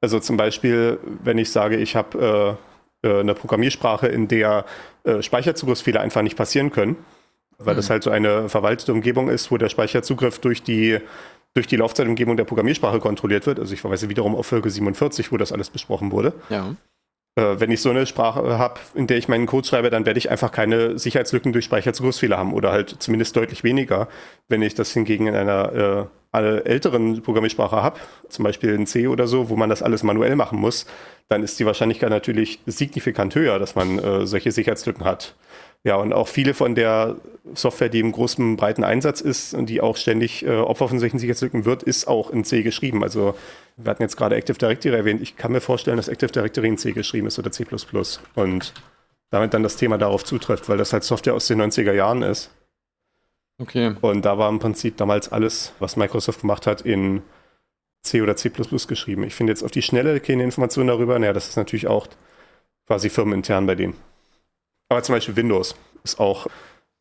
[0.00, 2.56] Also zum Beispiel, wenn ich sage, ich habe
[3.02, 4.64] äh, äh, eine Programmiersprache, in der
[5.04, 6.96] äh, Speicherzugriffsfehler einfach nicht passieren können,
[7.58, 10.98] weil das halt so eine verwaltete Umgebung ist, wo der Speicherzugriff durch die
[11.52, 13.58] durch die Laufzeitumgebung der Programmiersprache kontrolliert wird.
[13.58, 16.32] Also ich verweise wiederum auf Folge 47, wo das alles besprochen wurde.
[16.48, 16.76] Ja.
[17.36, 20.18] Äh, wenn ich so eine Sprache habe, in der ich meinen Code schreibe, dann werde
[20.18, 24.08] ich einfach keine Sicherheitslücken durch Speicherzugriffsfehler haben oder halt zumindest deutlich weniger.
[24.48, 29.26] Wenn ich das hingegen in einer äh, älteren Programmiersprache habe, zum Beispiel in C oder
[29.26, 30.86] so, wo man das alles manuell machen muss,
[31.28, 35.34] dann ist die Wahrscheinlichkeit natürlich signifikant höher, dass man äh, solche Sicherheitslücken hat.
[35.82, 37.16] Ja, und auch viele von der
[37.54, 41.18] Software, die im großen, breiten Einsatz ist und die auch ständig äh, Opfer von solchen
[41.18, 43.02] Sicherheitslücken wird, ist auch in C geschrieben.
[43.02, 43.34] Also
[43.78, 45.22] wir hatten jetzt gerade Active Directory erwähnt.
[45.22, 47.64] Ich kann mir vorstellen, dass Active Directory in C geschrieben ist oder C++
[48.34, 48.74] und
[49.30, 52.50] damit dann das Thema darauf zutrifft, weil das halt Software aus den 90er Jahren ist.
[53.58, 53.94] Okay.
[54.00, 57.22] Und da war im Prinzip damals alles, was Microsoft gemacht hat, in
[58.02, 59.22] C oder C++ geschrieben.
[59.24, 61.18] Ich finde jetzt auf die Schnelle keine Informationen darüber.
[61.18, 62.06] Naja, das ist natürlich auch
[62.86, 63.94] quasi firmenintern bei denen.
[64.90, 66.48] Aber zum Beispiel Windows ist auch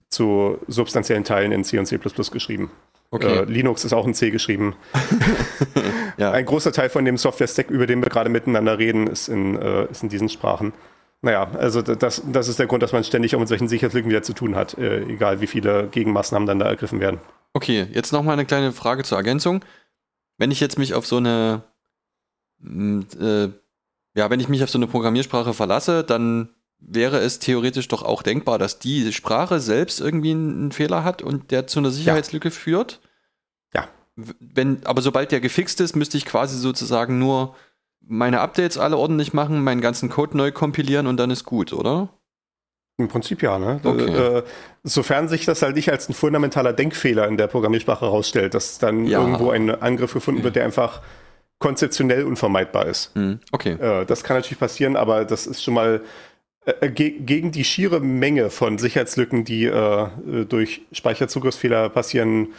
[0.10, 2.72] zu substanziellen Teilen in C und C++ geschrieben.
[3.12, 3.40] Okay.
[3.40, 4.76] Äh, Linux ist auch in C geschrieben.
[6.18, 6.32] ja.
[6.32, 9.90] Ein großer Teil von dem Software-Stack, über den wir gerade miteinander reden, ist in, äh,
[9.90, 10.74] ist in diesen Sprachen.
[11.22, 14.22] Naja, also das, das ist der Grund, dass man ständig auch mit solchen Sicherheitslücken wieder
[14.22, 17.20] zu tun hat, äh, egal wie viele Gegenmaßnahmen dann da ergriffen werden.
[17.54, 19.66] Okay, jetzt nochmal eine kleine Frage zur Ergänzung.
[20.38, 21.64] Wenn ich jetzt mich auf so eine,
[22.64, 23.48] äh,
[24.14, 26.50] ja, wenn ich mich auf so eine Programmiersprache verlasse, dann
[26.80, 31.52] wäre es theoretisch doch auch denkbar, dass die Sprache selbst irgendwie einen Fehler hat und
[31.52, 32.54] der zu einer Sicherheitslücke ja.
[32.54, 33.02] führt.
[33.74, 33.88] Ja.
[34.16, 37.56] Wenn, aber sobald der gefixt ist, müsste ich quasi sozusagen nur
[38.02, 42.10] meine Updates alle ordentlich machen, meinen ganzen Code neu kompilieren und dann ist gut, oder?
[42.98, 43.80] Im Prinzip ja, ne?
[43.84, 44.12] Okay.
[44.14, 44.44] Äh,
[44.84, 49.06] sofern sich das halt nicht als ein fundamentaler Denkfehler in der Programmiersprache herausstellt, dass dann
[49.06, 49.22] Ja.
[49.22, 51.02] irgendwo ein Angriff gefunden wird, der einfach
[51.60, 53.14] konzeptionell unvermeidbar ist.
[53.16, 53.74] Hm, okay.
[53.74, 56.00] Äh, das kann natürlich passieren, aber das ist schon mal äh,
[56.94, 62.50] gegen die schiere Menge von Sicherheitslücken, die äh, äh, durch Speicherzugriffsfehler passieren,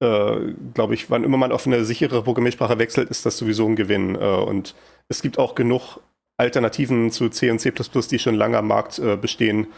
[0.00, 3.76] äh, glaube ich, wann immer man auf eine sichere Programmiersprache wechselt, ist das sowieso ein
[3.76, 4.14] Gewinn.
[4.14, 4.74] Äh, und
[5.08, 5.98] es gibt auch genug
[6.36, 9.68] Alternativen zu C und C++, die schon lange am Markt äh, bestehen,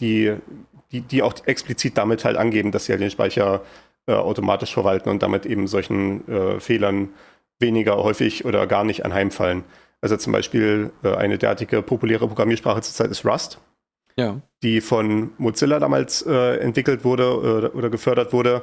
[0.00, 0.34] die,
[0.92, 3.62] die, die auch explizit damit halt angeben, dass sie halt den Speicher
[4.06, 7.10] äh, automatisch verwalten und damit eben solchen äh, Fehlern
[7.58, 9.64] weniger häufig oder gar nicht anheimfallen.
[10.02, 13.58] Also zum Beispiel äh, eine derartige populäre Programmiersprache zurzeit ist Rust,
[14.16, 14.40] Ja.
[14.62, 18.62] die von Mozilla damals äh, entwickelt wurde äh, oder gefördert wurde,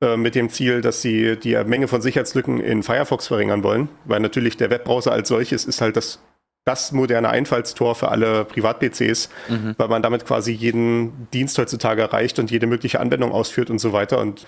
[0.00, 4.20] äh, mit dem Ziel, dass sie die Menge von Sicherheitslücken in Firefox verringern wollen, weil
[4.20, 6.20] natürlich der Webbrowser als solches ist halt das,
[6.64, 9.74] das moderne Einfallstor für alle Privat-PCs, Mhm.
[9.76, 13.92] weil man damit quasi jeden Dienst heutzutage erreicht und jede mögliche Anwendung ausführt und so
[13.92, 14.18] weiter.
[14.20, 14.46] Und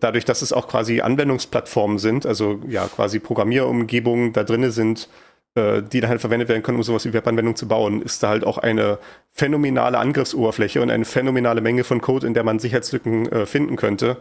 [0.00, 5.08] dadurch, dass es auch quasi Anwendungsplattformen sind, also ja quasi Programmierumgebungen da drinne sind,
[5.58, 8.44] die dann halt verwendet werden können, um sowas wie Webanwendungen zu bauen, ist da halt
[8.44, 8.98] auch eine
[9.32, 14.16] phänomenale Angriffsoberfläche und eine phänomenale Menge von Code, in der man Sicherheitslücken äh, finden könnte,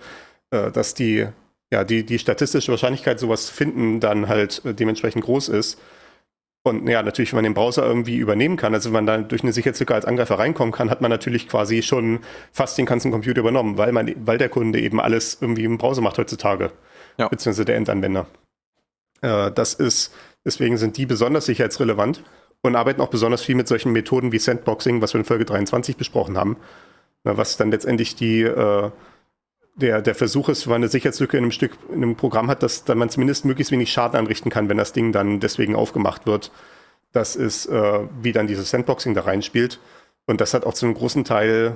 [0.51, 1.27] äh, dass die,
[1.71, 5.79] ja, die, die statistische Wahrscheinlichkeit, sowas zu finden, dann halt äh, dementsprechend groß ist.
[6.63, 9.41] Und ja, natürlich, wenn man den Browser irgendwie übernehmen kann, also wenn man dann durch
[9.43, 12.19] eine Sicherheitslücke als Angreifer reinkommen kann, hat man natürlich quasi schon
[12.51, 16.01] fast den ganzen Computer übernommen, weil man, weil der Kunde eben alles irgendwie im Browser
[16.01, 16.71] macht heutzutage.
[17.17, 17.29] Ja.
[17.29, 18.27] Beziehungsweise der Endanwender.
[19.21, 20.13] Äh, das ist,
[20.47, 22.23] deswegen sind die besonders sicherheitsrelevant
[22.61, 25.97] und arbeiten auch besonders viel mit solchen Methoden wie Sandboxing, was wir in Folge 23
[25.97, 26.57] besprochen haben.
[27.23, 28.89] Was dann letztendlich die, äh,
[29.75, 32.63] der, der Versuch ist, wenn man eine Sicherheitslücke in einem Stück, in einem Programm hat,
[32.63, 36.25] dass dann man zumindest möglichst wenig Schaden anrichten kann, wenn das Ding dann deswegen aufgemacht
[36.25, 36.51] wird.
[37.11, 39.79] Das ist, äh, wie dann dieses Sandboxing da reinspielt.
[40.25, 41.75] Und das hat auch zu einem großen Teil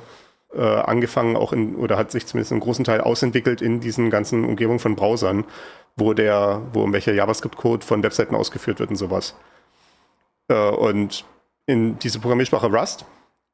[0.53, 4.45] äh, angefangen, auch in, oder hat sich zumindest einen großen Teil ausentwickelt in diesen ganzen
[4.45, 5.45] Umgebungen von Browsern,
[5.95, 9.35] wo der, wo irgendwelcher JavaScript-Code von Webseiten ausgeführt wird und sowas.
[10.47, 11.25] Äh, und
[11.65, 13.05] in diese Programmiersprache Rust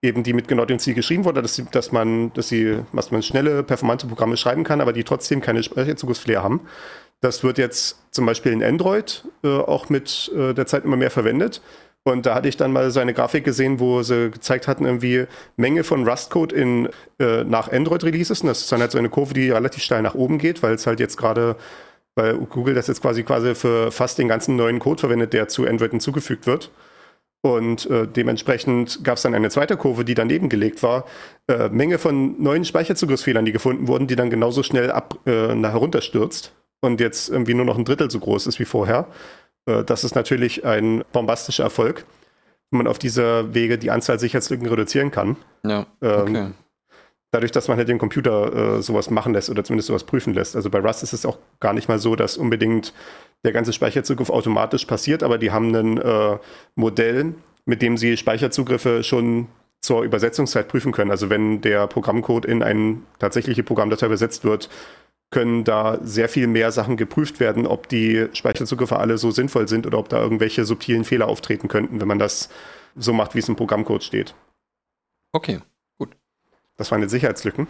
[0.01, 3.11] eben die mit genau dem Ziel geschrieben wurde, dass, sie, dass man, dass sie, was
[3.11, 6.61] man schnelle, performante Programme schreiben kann, aber die trotzdem keine Speicherzugriffsflair haben.
[7.19, 11.09] Das wird jetzt zum Beispiel in Android äh, auch mit äh, der Zeit immer mehr
[11.09, 11.61] verwendet.
[12.03, 15.25] Und da hatte ich dann mal so eine Grafik gesehen, wo sie gezeigt hatten, irgendwie
[15.57, 18.41] Menge von Rust-Code äh, nach Android-Releases.
[18.41, 20.75] Und das ist dann halt so eine Kurve, die relativ steil nach oben geht, weil
[20.75, 21.57] es halt jetzt gerade,
[22.17, 25.67] weil Google das jetzt quasi quasi für fast den ganzen neuen Code verwendet, der zu
[25.67, 26.71] Android hinzugefügt wird.
[27.41, 31.05] Und äh, dementsprechend gab es dann eine zweite Kurve, die daneben gelegt war.
[31.47, 36.53] Äh, Menge von neuen Speicherzugriffsfehlern, die gefunden wurden, die dann genauso schnell ab, äh, herunterstürzt
[36.81, 39.07] und jetzt irgendwie nur noch ein Drittel so groß ist wie vorher.
[39.67, 42.05] Äh, das ist natürlich ein bombastischer Erfolg,
[42.71, 45.37] wenn man auf dieser Wege die Anzahl Sicherheitslücken reduzieren kann.
[45.63, 45.85] Ja.
[46.01, 46.37] Ähm, okay.
[46.37, 46.53] Ähm,
[47.31, 50.55] dadurch, dass man halt den Computer äh, sowas machen lässt oder zumindest sowas prüfen lässt.
[50.55, 52.93] Also bei Rust ist es auch gar nicht mal so, dass unbedingt
[53.43, 56.37] der ganze Speicherzugriff automatisch passiert, aber die haben ein äh,
[56.75, 57.35] Modell,
[57.65, 59.47] mit dem sie Speicherzugriffe schon
[59.81, 61.11] zur Übersetzungszeit prüfen können.
[61.11, 64.69] Also wenn der Programmcode in eine tatsächliche Programmdatei übersetzt wird,
[65.29, 69.85] können da sehr viel mehr Sachen geprüft werden, ob die Speicherzugriffe alle so sinnvoll sind
[69.85, 72.49] oder ob da irgendwelche subtilen Fehler auftreten könnten, wenn man das
[72.95, 74.33] so macht, wie es im Programmcode steht.
[75.33, 75.59] Okay.
[76.77, 77.67] Das waren jetzt Sicherheitslücken.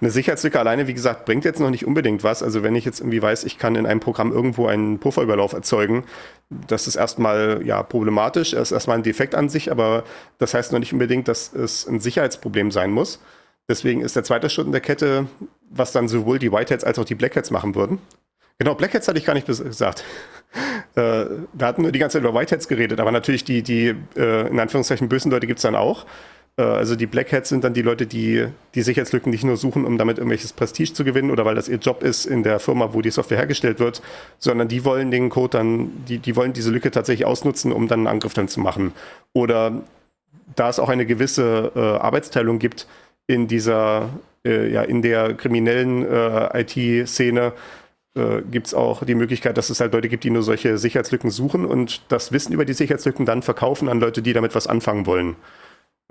[0.00, 2.42] Eine Sicherheitslücke alleine, wie gesagt, bringt jetzt noch nicht unbedingt was.
[2.42, 6.04] Also wenn ich jetzt irgendwie weiß, ich kann in einem Programm irgendwo einen Pufferüberlauf erzeugen,
[6.50, 10.02] das ist erstmal ja problematisch, das ist erstmal ein Defekt an sich, aber
[10.38, 13.20] das heißt noch nicht unbedingt, dass es ein Sicherheitsproblem sein muss.
[13.68, 15.26] Deswegen ist der zweite Schritt in der Kette,
[15.70, 18.00] was dann sowohl die Whiteheads als auch die Blackheads machen würden.
[18.58, 20.04] Genau, Blackheads hatte ich gar nicht gesagt.
[20.94, 24.48] Äh, da hatten wir die ganze Zeit über Whiteheads geredet, aber natürlich die, die äh,
[24.48, 26.04] in Anführungszeichen bösen Leute gibt es dann auch.
[26.56, 29.84] Äh, also die Black Hats sind dann die Leute, die die Sicherheitslücken nicht nur suchen,
[29.84, 32.92] um damit irgendwelches Prestige zu gewinnen oder weil das ihr Job ist in der Firma,
[32.92, 34.02] wo die Software hergestellt wird,
[34.38, 38.00] sondern die wollen den Code dann, die, die wollen diese Lücke tatsächlich ausnutzen, um dann
[38.00, 38.92] einen Angriff dann zu machen.
[39.32, 39.82] Oder
[40.56, 42.86] da es auch eine gewisse äh, Arbeitsteilung gibt
[43.26, 44.10] in dieser,
[44.44, 47.52] äh, ja, in der kriminellen äh, IT-Szene,
[48.14, 51.30] äh, gibt es auch die Möglichkeit, dass es halt Leute gibt, die nur solche Sicherheitslücken
[51.30, 55.06] suchen und das Wissen über die Sicherheitslücken dann verkaufen an Leute, die damit was anfangen
[55.06, 55.36] wollen.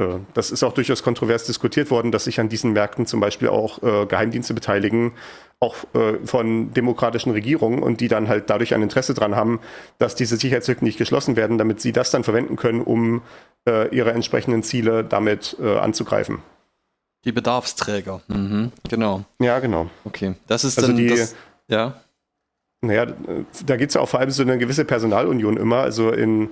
[0.02, 3.50] Äh, das ist auch durchaus kontrovers diskutiert worden, dass sich an diesen Märkten zum Beispiel
[3.50, 5.14] auch äh, Geheimdienste beteiligen,
[5.60, 9.60] auch äh, von demokratischen Regierungen und die dann halt dadurch ein Interesse daran haben,
[10.00, 13.22] dass diese Sicherheitslücken nicht geschlossen werden, damit sie das dann verwenden können, um
[13.68, 16.40] äh, ihre entsprechenden Ziele damit äh, anzugreifen.
[17.24, 19.26] Die Bedarfsträger, mhm, genau.
[19.40, 19.92] Ja, genau.
[20.06, 21.36] Okay, das ist also dann die, das,
[21.68, 22.02] ja.
[22.84, 23.06] Naja,
[23.68, 25.78] da geht es ja auch vor allem so eine gewisse Personalunion immer.
[25.78, 26.50] Also in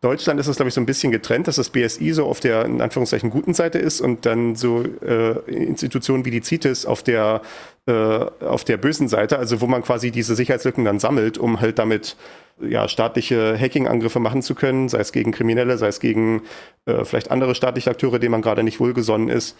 [0.00, 2.64] Deutschland ist es, glaube ich, so ein bisschen getrennt, dass das BSI so auf der,
[2.64, 7.42] in Anführungszeichen, guten Seite ist und dann so äh, Institutionen wie die CITES auf der,
[7.86, 11.80] äh, auf der bösen Seite, also wo man quasi diese Sicherheitslücken dann sammelt, um halt
[11.80, 12.16] damit
[12.60, 16.42] ja, staatliche Hacking-Angriffe machen zu können, sei es gegen Kriminelle, sei es gegen
[16.86, 19.56] äh, vielleicht andere staatliche Akteure, denen man gerade nicht wohlgesonnen ist,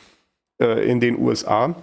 [0.60, 1.74] äh, in den USA.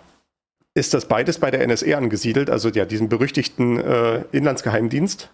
[0.73, 5.29] Ist das beides bei der NSA angesiedelt, also ja, diesen berüchtigten äh, Inlandsgeheimdienst,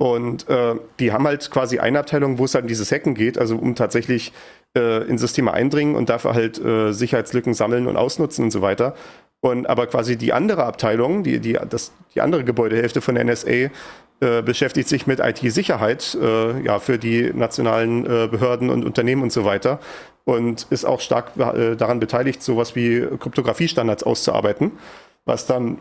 [0.00, 3.36] und äh, die haben halt quasi eine Abteilung, wo es halt um dieses Hacken geht,
[3.36, 4.32] also um tatsächlich
[4.74, 8.94] äh, in Systeme eindringen und dafür halt äh, Sicherheitslücken sammeln und ausnutzen und so weiter.
[9.40, 13.50] Und aber quasi die andere Abteilung, die, die, das, die andere Gebäudehälfte von der NSA,
[13.50, 13.70] äh,
[14.42, 19.44] beschäftigt sich mit IT-Sicherheit, äh, ja, für die nationalen äh, Behörden und Unternehmen und so
[19.44, 19.80] weiter.
[20.24, 24.72] Und ist auch stark äh, daran beteiligt, sowas wie Kryptografiestandards auszuarbeiten,
[25.26, 25.76] was dann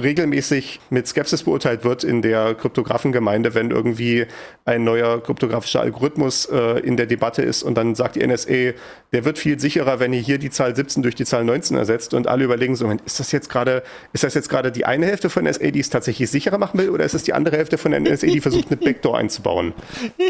[0.00, 4.26] regelmäßig mit Skepsis beurteilt wird in der Kryptografengemeinde, wenn irgendwie
[4.64, 8.72] ein neuer kryptografischer Algorithmus äh, in der Debatte ist und dann sagt die NSA,
[9.12, 12.14] der wird viel sicherer, wenn ihr hier die Zahl 17 durch die Zahl 19 ersetzt
[12.14, 15.30] und alle überlegen so, ist das jetzt gerade, ist das jetzt gerade die eine Hälfte
[15.30, 17.90] von NSA, die es tatsächlich sicherer machen will oder ist es die andere Hälfte von
[17.90, 19.74] der NSA, die versucht, eine Backdoor einzubauen?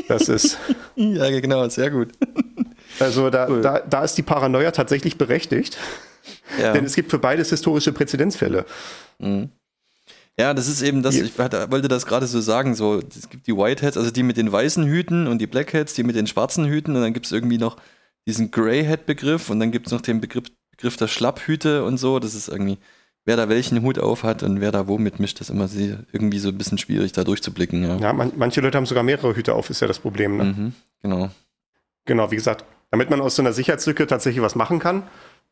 [0.09, 0.59] Das ist.
[0.95, 2.09] Ja, genau, sehr gut.
[2.99, 3.63] Also da, cool.
[3.63, 5.79] da, da ist die Paranoia tatsächlich berechtigt.
[6.61, 6.73] Ja.
[6.73, 8.65] Denn es gibt für beides historische Präzedenzfälle.
[9.23, 9.51] Mhm.
[10.39, 13.57] Ja, das ist eben das, ich wollte das gerade so sagen, so, es gibt die
[13.57, 16.97] Whiteheads, also die mit den weißen Hüten und die Blackheads, die mit den schwarzen Hüten
[16.97, 17.77] und dann gibt es irgendwie noch
[18.27, 22.35] diesen Greyhead-Begriff und dann gibt es noch den Begriff, Begriff der Schlapphüte und so, das
[22.35, 22.79] ist irgendwie,
[23.27, 25.69] wer da welchen Hut auf hat und wer da wo mitmischt, das ist immer
[26.13, 27.97] irgendwie so ein bisschen schwierig, da durchzublicken, ja.
[27.99, 30.39] Ja, man, manche Leute haben sogar mehrere Hüte auf, ist ja das Problem.
[30.39, 30.45] Ne?
[30.45, 31.31] Mhm, genau.
[32.07, 35.03] Genau, wie gesagt, damit man aus so einer Sicherheitslücke tatsächlich was machen kann,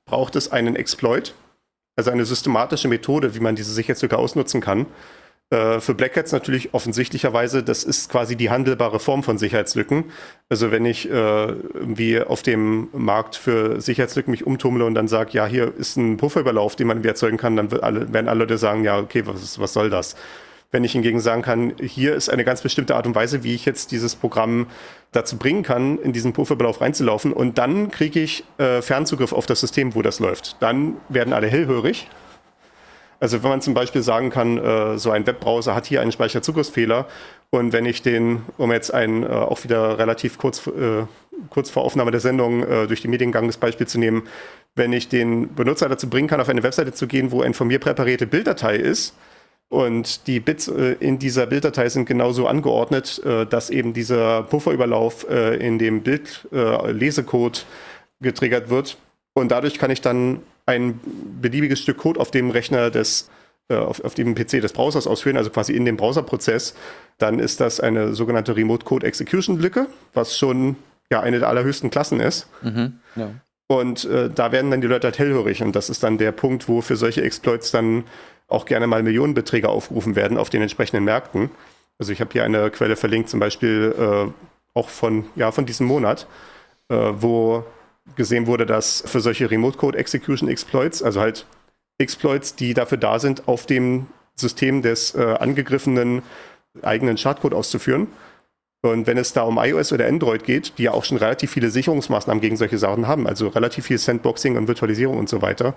[0.04, 1.34] braucht es einen Exploit,
[2.00, 4.86] also eine systematische Methode, wie man diese Sicherheitslücke ausnutzen kann.
[5.50, 10.04] Äh, für Black Hats natürlich offensichtlicherweise, das ist quasi die handelbare Form von Sicherheitslücken.
[10.48, 15.32] Also wenn ich äh, irgendwie auf dem Markt für Sicherheitslücken mich umtummle und dann sage,
[15.32, 18.82] ja, hier ist ein Pufferüberlauf, den man erzeugen kann, dann alle, werden alle Leute sagen,
[18.82, 20.16] ja, okay, was, was soll das?
[20.72, 23.64] Wenn ich hingegen sagen kann, hier ist eine ganz bestimmte Art und Weise, wie ich
[23.64, 24.68] jetzt dieses Programm
[25.10, 29.60] dazu bringen kann, in diesen Pufferbelauf reinzulaufen und dann kriege ich äh, Fernzugriff auf das
[29.60, 30.56] System, wo das läuft.
[30.60, 32.08] Dann werden alle hellhörig.
[33.18, 37.06] Also wenn man zum Beispiel sagen kann, äh, so ein Webbrowser hat hier einen Speicherzugriffsfehler
[37.50, 41.04] und wenn ich den, um jetzt ein äh, auch wieder relativ kurz, äh,
[41.50, 44.22] kurz vor Aufnahme der Sendung äh, durch die Mediengang das Beispiel zu nehmen,
[44.76, 47.66] wenn ich den Benutzer dazu bringen kann, auf eine Webseite zu gehen, wo eine von
[47.66, 49.14] mir präparierte Bilddatei ist,
[49.70, 55.30] und die Bits äh, in dieser Bilddatei sind genauso angeordnet, äh, dass eben dieser Pufferüberlauf
[55.30, 57.64] äh, in dem Bildlesecode
[58.20, 58.98] getriggert wird.
[59.32, 60.98] Und dadurch kann ich dann ein
[61.40, 63.30] beliebiges Stück Code auf dem Rechner des,
[63.68, 66.74] auf, auf dem PC des Browsers ausführen, also quasi in dem Browserprozess.
[67.18, 70.76] Dann ist das eine sogenannte Remote Code Execution Lücke, was schon
[71.10, 72.48] ja eine der allerhöchsten Klassen ist.
[72.62, 73.30] Mhm, ja.
[73.68, 75.62] Und da werden dann die Leute halt hellhörig.
[75.62, 78.04] Und das ist dann der Punkt, wo für solche Exploits dann
[78.50, 81.50] auch gerne mal Millionenbeträge aufgerufen werden auf den entsprechenden Märkten.
[81.98, 84.32] Also ich habe hier eine Quelle verlinkt, zum Beispiel äh,
[84.74, 86.26] auch von, ja, von diesem Monat,
[86.88, 87.64] äh, wo
[88.16, 91.46] gesehen wurde, dass für solche Remote Code Execution Exploits, also halt
[91.98, 96.22] Exploits, die dafür da sind, auf dem System des äh, angegriffenen
[96.82, 98.08] eigenen Schadcode auszuführen,
[98.82, 101.70] und wenn es da um iOS oder Android geht, die ja auch schon relativ viele
[101.70, 105.74] Sicherungsmaßnahmen gegen solche Sachen haben, also relativ viel Sandboxing und Virtualisierung und so weiter,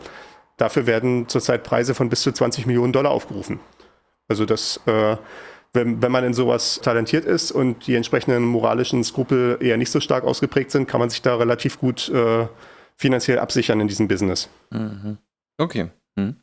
[0.58, 3.60] dafür werden zurzeit Preise von bis zu 20 Millionen Dollar aufgerufen.
[4.28, 5.18] Also das, äh,
[5.74, 10.00] wenn, wenn man in sowas talentiert ist und die entsprechenden moralischen Skrupel eher nicht so
[10.00, 12.48] stark ausgeprägt sind, kann man sich da relativ gut äh,
[12.96, 14.50] finanziell absichern in diesem Business.
[14.70, 15.18] Mhm.
[15.58, 15.89] Okay.
[16.16, 16.38] Mhm.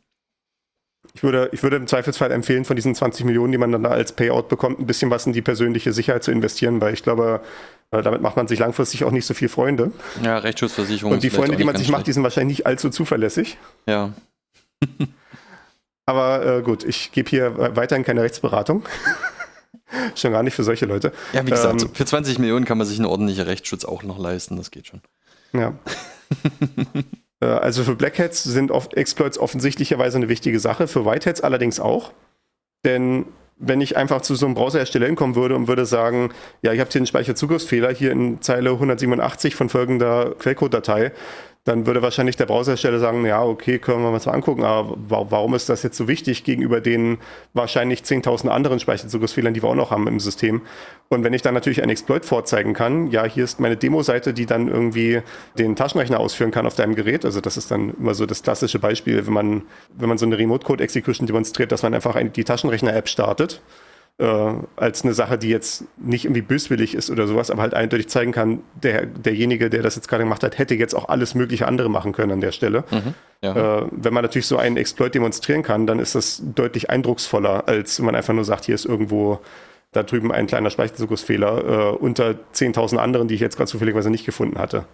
[1.14, 3.90] Ich würde, ich würde im Zweifelsfall empfehlen, von diesen 20 Millionen, die man dann da
[3.90, 7.40] als Payout bekommt, ein bisschen was in die persönliche Sicherheit zu investieren, weil ich glaube,
[7.92, 9.92] äh, damit macht man sich langfristig auch nicht so viel Freunde.
[10.22, 11.12] Ja, Rechtsschutzversicherung.
[11.12, 13.58] Und die Freunde, die man sich macht, die sind wahrscheinlich nicht allzu zuverlässig.
[13.86, 14.12] Ja.
[16.06, 18.84] Aber äh, gut, ich gebe hier weiterhin keine Rechtsberatung.
[20.14, 21.12] Schon gar nicht für solche Leute.
[21.32, 24.18] Ja, wie gesagt, Ähm, für 20 Millionen kann man sich einen ordentlichen Rechtsschutz auch noch
[24.18, 25.00] leisten, das geht schon.
[25.52, 25.74] Ja.
[27.42, 31.40] Äh, also für Black Hats sind oft Exploits offensichtlicherweise eine wichtige Sache, für White Hats
[31.40, 32.12] allerdings auch.
[32.84, 33.24] Denn
[33.60, 36.30] wenn ich einfach zu so einem Browserhersteller hinkommen würde und würde sagen,
[36.62, 41.12] ja, ich habe hier einen Speicherzugriffsfehler hier in Zeile 187 von folgender Quellcode-Datei,
[41.64, 45.26] dann würde wahrscheinlich der Browserhersteller sagen, ja, okay, können wir uns mal angucken, aber wa-
[45.28, 47.18] warum ist das jetzt so wichtig gegenüber den
[47.52, 50.62] wahrscheinlich 10.000 anderen Speicherzugriffsfehlern, die wir auch noch haben im System?
[51.10, 54.46] Und wenn ich dann natürlich einen Exploit vorzeigen kann, ja, hier ist meine Demo-Seite, die
[54.46, 55.20] dann irgendwie
[55.58, 57.24] den Taschenrechner ausführen kann auf deinem Gerät.
[57.26, 59.62] Also das ist dann immer so das klassische Beispiel, wenn man,
[59.96, 63.60] wenn man so eine Remote-Code-Execution demonstriert, dass man einfach ein, die Taschenrechner-App startet
[64.20, 68.08] äh, als eine Sache, die jetzt nicht irgendwie böswillig ist oder sowas, aber halt eindeutig
[68.08, 71.66] zeigen kann, der, derjenige, der das jetzt gerade gemacht hat, hätte jetzt auch alles mögliche
[71.66, 72.84] andere machen können an der Stelle.
[73.42, 73.80] Ja.
[73.80, 77.98] Äh, wenn man natürlich so einen Exploit demonstrieren kann, dann ist das deutlich eindrucksvoller, als
[77.98, 79.40] wenn man einfach nur sagt, hier ist irgendwo
[79.92, 84.26] da drüben ein kleiner Speicherzugriffsfehler äh, unter 10.000 anderen, die ich jetzt gerade zufälligerweise nicht
[84.26, 84.84] gefunden hatte.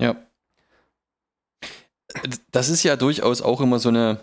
[0.00, 0.16] Ja.
[2.50, 4.20] Das ist ja durchaus auch immer so eine,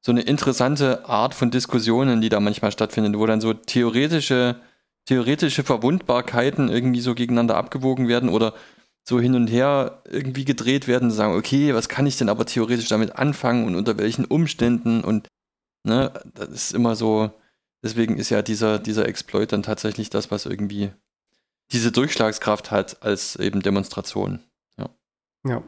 [0.00, 4.56] so eine interessante Art von Diskussionen, die da manchmal stattfinden, wo dann so theoretische,
[5.06, 8.54] theoretische Verwundbarkeiten irgendwie so gegeneinander abgewogen werden oder
[9.08, 12.88] so hin und her irgendwie gedreht werden sagen, okay, was kann ich denn aber theoretisch
[12.88, 15.28] damit anfangen und unter welchen Umständen und
[15.82, 17.30] ne, das ist immer so,
[17.82, 20.92] deswegen ist ja dieser, dieser Exploit dann tatsächlich das, was irgendwie
[21.72, 24.40] diese Durchschlagskraft hat als eben Demonstration.
[24.76, 25.62] Ja.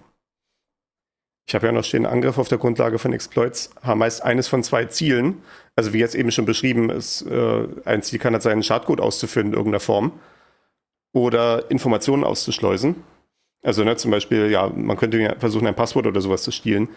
[1.51, 4.63] Ich habe ja noch stehen, Angriffe auf der Grundlage von Exploits haben meist eines von
[4.63, 5.43] zwei Zielen.
[5.75, 9.49] Also wie jetzt eben schon beschrieben, ist, äh, ein Ziel kann halt sein, Schadcode auszuführen
[9.49, 10.13] in irgendeiner Form
[11.13, 13.03] oder Informationen auszuschleusen.
[13.65, 16.89] Also ne, zum Beispiel, ja, man könnte versuchen, ein Passwort oder sowas zu stehlen.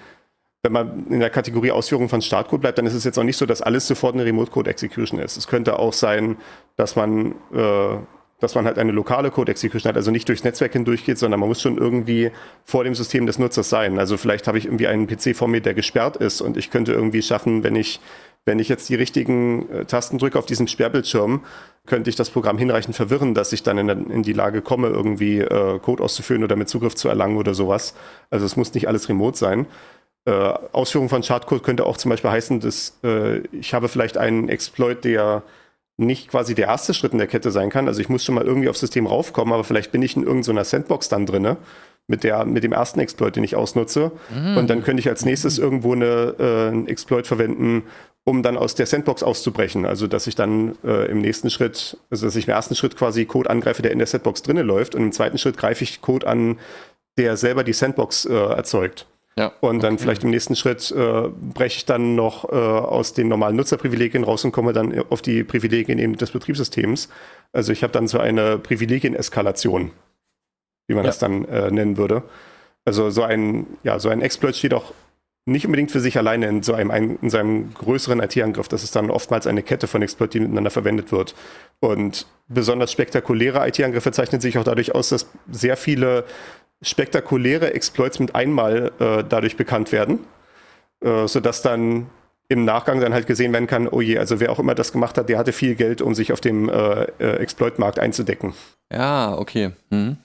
[0.62, 3.38] Wenn man in der Kategorie Ausführung von Startcode bleibt, dann ist es jetzt auch nicht
[3.38, 5.36] so, dass alles sofort eine Remote-Code-Execution ist.
[5.36, 6.38] Es könnte auch sein,
[6.76, 7.98] dass man, äh,
[8.44, 11.48] dass man halt eine lokale Code-Execution hat, also nicht durchs Netzwerk hindurch geht, sondern man
[11.48, 12.30] muss schon irgendwie
[12.66, 13.98] vor dem System des Nutzers sein.
[13.98, 16.92] Also vielleicht habe ich irgendwie einen PC vor mir, der gesperrt ist und ich könnte
[16.92, 18.02] irgendwie schaffen, wenn ich,
[18.46, 21.42] wenn ich jetzt die richtigen äh, Tasten drücke auf diesem Sperrbildschirm,
[21.86, 25.40] könnte ich das Programm hinreichend verwirren, dass ich dann in, in die Lage komme, irgendwie
[25.40, 27.96] äh, Code auszuführen oder mit Zugriff zu erlangen oder sowas.
[28.30, 29.68] Also es muss nicht alles remote sein.
[30.26, 30.32] Äh,
[30.74, 35.04] Ausführung von Schadcode könnte auch zum Beispiel heißen, dass äh, ich habe vielleicht einen Exploit,
[35.06, 35.44] der
[35.98, 37.88] nicht quasi der erste Schritt in der Kette sein kann.
[37.88, 40.64] Also ich muss schon mal irgendwie aufs System raufkommen, aber vielleicht bin ich in irgendeiner
[40.64, 41.58] Sandbox dann drinne
[42.08, 44.12] mit der mit dem ersten Exploit, den ich ausnutze.
[44.34, 44.58] Mhm.
[44.58, 47.84] Und dann könnte ich als nächstes irgendwo eine, äh, einen Exploit verwenden,
[48.26, 49.86] um dann aus der Sandbox auszubrechen.
[49.86, 53.26] Also dass ich dann äh, im nächsten Schritt, also dass ich im ersten Schritt quasi
[53.26, 56.28] Code angreife, der in der Sandbox drinne läuft, und im zweiten Schritt greife ich Code
[56.28, 56.60] an,
[57.18, 59.06] der selber die Sandbox äh, erzeugt.
[59.36, 60.04] Ja, und dann okay.
[60.04, 64.46] vielleicht im nächsten Schritt äh, breche ich dann noch äh, aus den normalen Nutzerprivilegien raus
[64.46, 67.10] und komme dann auf die Privilegien eben des Betriebssystems.
[67.52, 69.92] Also ich habe dann so eine Privilegien-Eskalation,
[70.88, 71.10] wie man ja.
[71.10, 72.24] das dann äh, nennen würde.
[72.86, 74.94] Also so ein, ja, so ein Exploit steht auch
[75.46, 78.68] nicht unbedingt für sich alleine in so einem, in seinem größeren IT-Angriff.
[78.68, 81.36] Das ist dann oftmals eine Kette von Exploit, die miteinander verwendet wird.
[81.80, 86.24] Und besonders spektakuläre IT-Angriffe zeichnen sich auch dadurch aus, dass sehr viele
[86.84, 90.20] spektakuläre Exploits mit einmal äh, dadurch bekannt werden,
[91.02, 92.08] äh, sodass dann
[92.50, 95.18] im Nachgang dann halt gesehen werden kann, oh je, also wer auch immer das gemacht
[95.18, 98.54] hat, der hatte viel Geld, um sich auf dem äh, äh Exploit-Markt einzudecken.
[98.92, 99.72] Ja, okay.
[99.90, 100.18] Hm.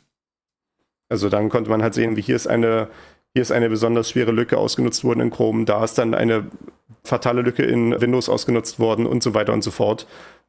[1.08, 2.88] Also dann konnte man halt sehen, wie hier ist eine,
[3.32, 6.48] hier ist eine besonders schwere Lücke ausgenutzt worden in Chrome, da ist dann eine
[7.04, 10.06] fatale Lücke in Windows ausgenutzt worden und so weiter und so fort.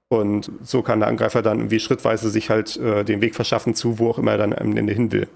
[0.10, 4.00] Und so kann der Angreifer dann irgendwie schrittweise sich halt äh, den Weg verschaffen zu,
[4.00, 5.28] wo auch immer er dann am Ende hin will.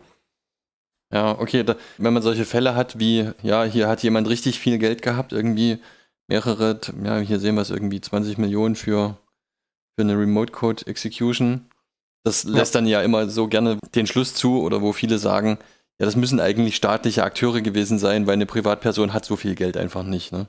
[1.14, 4.80] Ja, okay, da, wenn man solche Fälle hat wie, ja, hier hat jemand richtig viel
[4.80, 5.78] Geld gehabt, irgendwie
[6.28, 9.18] mehrere, ja, hier sehen wir es irgendwie 20 Millionen für,
[9.96, 11.70] für eine Remote Code Execution.
[12.24, 12.80] Das lässt ja.
[12.80, 15.60] dann ja immer so gerne den Schluss zu oder wo viele sagen,
[16.00, 19.78] ja, das müssen eigentlich staatliche Akteure gewesen sein, weil eine Privatperson hat so viel Geld
[19.78, 20.48] einfach nicht, ne?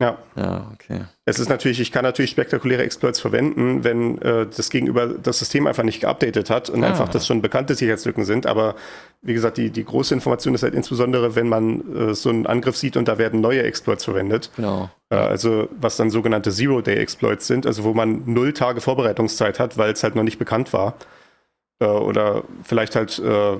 [0.00, 0.16] Ja.
[0.34, 1.02] Ja, okay.
[1.26, 5.66] Es ist natürlich, ich kann natürlich spektakuläre Exploits verwenden, wenn äh, das Gegenüber das System
[5.66, 6.88] einfach nicht geupdatet hat und ah.
[6.88, 8.46] einfach das schon bekannte Sicherheitslücken sind.
[8.46, 8.76] Aber
[9.20, 12.76] wie gesagt, die, die große Information ist halt insbesondere, wenn man äh, so einen Angriff
[12.76, 14.50] sieht und da werden neue Exploits verwendet.
[14.56, 14.88] Genau.
[15.10, 19.92] Äh, also was dann sogenannte Zero-Day-Exploits sind, also wo man null Tage Vorbereitungszeit hat, weil
[19.92, 20.94] es halt noch nicht bekannt war.
[21.80, 23.56] Äh, oder vielleicht halt, äh,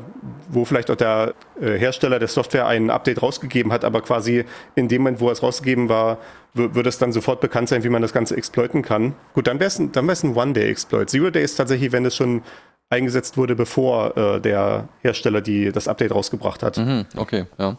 [0.51, 4.45] wo vielleicht auch der äh, Hersteller der Software ein Update rausgegeben hat, aber quasi
[4.75, 6.19] in dem Moment, wo es rausgegeben war,
[6.53, 9.15] würde es dann sofort bekannt sein, wie man das Ganze exploiten kann.
[9.35, 11.09] Gut, dann wäre es ein, ein One-Day-Exploit.
[11.09, 12.43] Zero-Day ist tatsächlich, wenn es schon
[12.91, 16.77] eingesetzt wurde, bevor äh, der Hersteller die, das Update rausgebracht hat.
[16.77, 17.79] Mhm, okay, ja.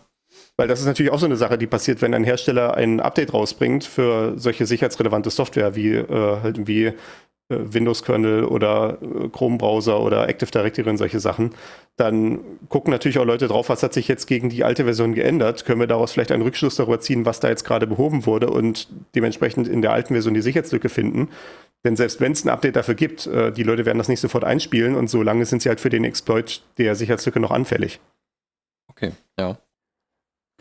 [0.55, 3.33] Weil das ist natürlich auch so eine Sache, die passiert, wenn ein Hersteller ein Update
[3.33, 6.93] rausbringt für solche sicherheitsrelevante Software wie äh, halt wie äh,
[7.73, 11.51] Windows-Kernel oder äh, Chrome-Browser oder Active Directory und solche Sachen,
[11.97, 12.39] dann
[12.69, 15.65] gucken natürlich auch Leute drauf, was hat sich jetzt gegen die alte Version geändert.
[15.65, 18.87] Können wir daraus vielleicht einen Rückschluss darüber ziehen, was da jetzt gerade behoben wurde und
[19.15, 21.29] dementsprechend in der alten Version die Sicherheitslücke finden.
[21.83, 24.43] Denn selbst wenn es ein Update dafür gibt, äh, die Leute werden das nicht sofort
[24.43, 27.99] einspielen und solange sind sie halt für den Exploit der Sicherheitslücke noch anfällig.
[28.87, 29.57] Okay, ja.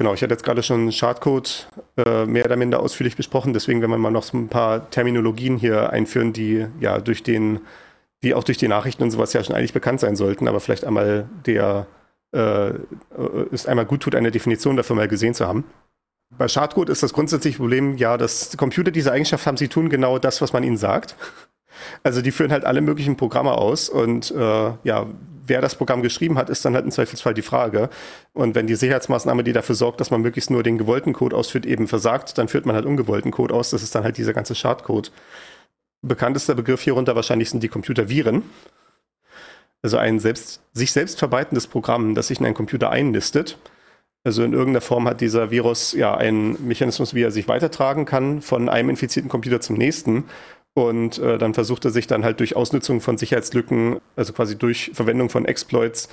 [0.01, 3.91] Genau, ich hatte jetzt gerade schon Schadcode äh, mehr oder minder ausführlich besprochen, deswegen wenn
[3.91, 7.61] wir mal noch so ein paar Terminologien hier einführen, die ja durch den,
[8.23, 10.87] die auch durch die Nachrichten und sowas ja schon eigentlich bekannt sein sollten, aber vielleicht
[10.87, 11.87] einmal der
[12.35, 12.71] äh,
[13.51, 15.65] ist einmal gut tut, eine Definition dafür mal gesehen zu haben.
[16.31, 20.19] Bei Schadcode ist das grundsätzliche Problem, ja, dass Computer diese Eigenschaft haben, sie tun genau
[20.19, 21.15] das, was man ihnen sagt.
[22.03, 25.07] Also die führen halt alle möglichen Programme aus und äh, ja,
[25.51, 27.91] wer das Programm geschrieben hat, ist dann halt im Zweifelsfall die Frage.
[28.33, 31.67] Und wenn die Sicherheitsmaßnahme, die dafür sorgt, dass man möglichst nur den gewollten Code ausführt,
[31.67, 33.71] eben versagt, dann führt man halt ungewollten Code aus.
[33.71, 35.11] Das ist dann halt dieser ganze Schadcode.
[36.03, 38.43] Bekanntester Begriff hierunter wahrscheinlich sind die Computerviren.
[39.83, 43.59] Also ein selbst, sich selbst verbreitendes Programm, das sich in einen Computer einlistet.
[44.23, 48.43] Also in irgendeiner Form hat dieser Virus ja einen Mechanismus, wie er sich weitertragen kann
[48.43, 50.25] von einem infizierten Computer zum nächsten.
[50.75, 54.93] Und äh, dann versucht er sich dann halt durch Ausnutzung von Sicherheitslücken, also quasi durch
[54.95, 56.09] Verwendung von Exploits,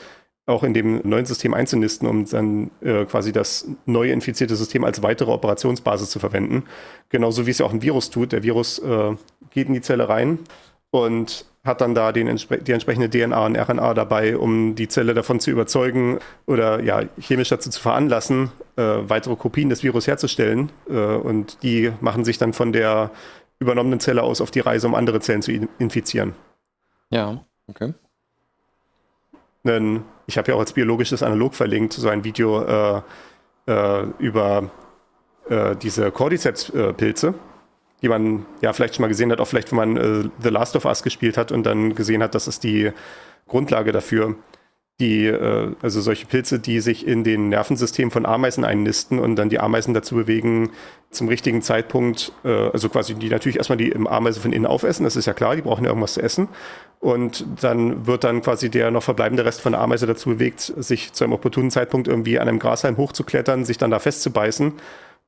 [0.48, 5.04] auch in dem neuen System einzunisten, um dann äh, quasi das neue infizierte System als
[5.04, 6.64] weitere Operationsbasis zu verwenden.
[7.10, 8.32] Genauso wie es ja auch ein Virus tut.
[8.32, 9.16] Der Virus äh,
[9.52, 10.40] geht in die Zelle rein
[10.90, 12.34] und hat dann da den,
[12.66, 17.50] die entsprechende DNA und RNA dabei, um die Zelle davon zu überzeugen oder ja, chemisch
[17.50, 20.72] dazu zu veranlassen, äh, weitere Kopien des Virus herzustellen.
[20.90, 23.12] Äh, und die machen sich dann von der
[23.60, 26.34] übernommenen Zelle aus auf die Reise, um andere Zellen zu infizieren.
[27.10, 27.94] Ja, okay.
[29.64, 33.02] Denn ich habe ja auch als biologisches Analog verlinkt, so ein Video äh,
[33.68, 34.70] äh, über
[35.50, 37.34] äh, diese Cordyceps-Pilze.
[38.02, 40.76] die man ja vielleicht schon mal gesehen hat, auch vielleicht, wenn man äh, The Last
[40.76, 42.92] of Us gespielt hat und dann gesehen hat, das ist die
[43.48, 44.36] Grundlage dafür.
[45.00, 49.50] Die, äh, also solche Pilze, die sich in den Nervensystemen von Ameisen einnisten und dann
[49.50, 50.72] die Ameisen dazu bewegen,
[51.12, 55.16] zum richtigen Zeitpunkt, äh, also quasi die natürlich erstmal die Ameise von innen aufessen, das
[55.16, 56.48] ist ja klar, die brauchen ja irgendwas zu essen.
[57.00, 61.14] Und dann wird dann quasi der noch verbleibende Rest von der Ameise dazu bewegt, sich
[61.14, 64.74] zu einem opportunen Zeitpunkt irgendwie an einem Grashalm hochzuklettern, sich dann da festzubeißen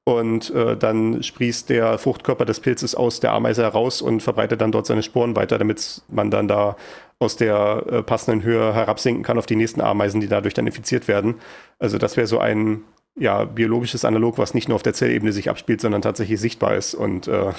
[0.05, 4.71] und äh, dann sprießt der Fruchtkörper des Pilzes aus der Ameise heraus und verbreitet dann
[4.71, 6.77] dort seine Sporen weiter, damit man dann da
[7.19, 11.07] aus der äh, passenden Höhe herabsinken kann auf die nächsten Ameisen, die dadurch dann infiziert
[11.07, 11.35] werden.
[11.77, 12.83] Also das wäre so ein
[13.17, 16.95] ja, biologisches Analog, was nicht nur auf der Zellebene sich abspielt, sondern tatsächlich sichtbar ist.
[16.95, 17.51] Und äh,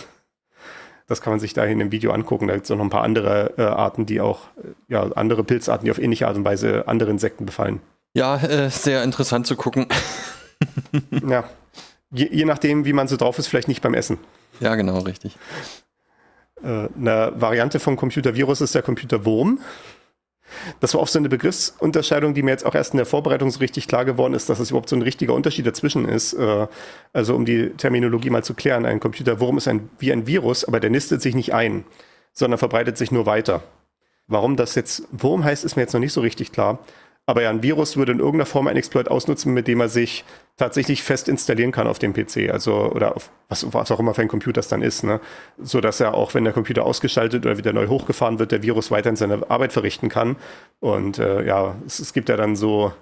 [1.07, 2.49] das kann man sich dahin im Video angucken.
[2.49, 4.41] Da gibt es noch ein paar andere äh, Arten, die auch,
[4.89, 7.81] ja, andere Pilzarten, die auf ähnliche Art und Weise andere Insekten befallen.
[8.15, 9.87] Ja, äh, sehr interessant zu gucken.
[11.29, 11.45] ja,
[12.13, 14.19] je, je nachdem, wie man so drauf ist, vielleicht nicht beim Essen.
[14.61, 15.37] Ja, genau, richtig.
[16.63, 19.61] Äh, eine Variante vom Computervirus ist der Computerwurm.
[20.81, 23.61] Das war auch so eine Begriffsunterscheidung, die mir jetzt auch erst in der Vorbereitung so
[23.61, 26.33] richtig klar geworden ist, dass es überhaupt so ein richtiger Unterschied dazwischen ist.
[26.35, 26.67] Äh,
[27.13, 30.81] also um die Terminologie mal zu klären, ein Computerwurm ist ein, wie ein Virus, aber
[30.81, 31.85] der nistet sich nicht ein,
[32.33, 33.63] sondern verbreitet sich nur weiter.
[34.27, 36.79] Warum das jetzt Wurm heißt, ist mir jetzt noch nicht so richtig klar.
[37.27, 40.25] Aber ja, ein Virus würde in irgendeiner Form einen Exploit ausnutzen, mit dem er sich
[40.61, 44.21] tatsächlich fest installieren kann auf dem PC, also oder auf was, was auch immer für
[44.21, 45.21] ein Computer es dann ist, ne?
[45.59, 48.91] so dass er auch, wenn der Computer ausgeschaltet oder wieder neu hochgefahren wird, der Virus
[48.91, 50.37] weiterhin seine Arbeit verrichten kann.
[50.79, 52.93] Und äh, ja, es, es gibt ja dann so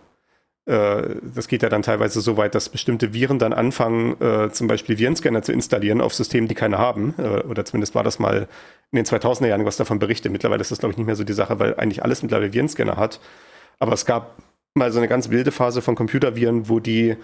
[0.66, 4.68] äh, das geht ja dann teilweise so weit, dass bestimmte Viren dann anfangen, äh, zum
[4.68, 7.14] Beispiel Virenscanner zu installieren auf Systemen, die keine haben.
[7.18, 8.46] Äh, oder zumindest war das mal
[8.92, 10.30] in den 2000er Jahren was davon berichtet.
[10.30, 12.96] Mittlerweile ist das, glaube ich, nicht mehr so die Sache, weil eigentlich alles mittlerweile Virenscanner
[12.96, 13.18] hat.
[13.78, 14.36] Aber es gab
[14.74, 17.16] mal so eine ganz wilde Phase von Computerviren, wo die,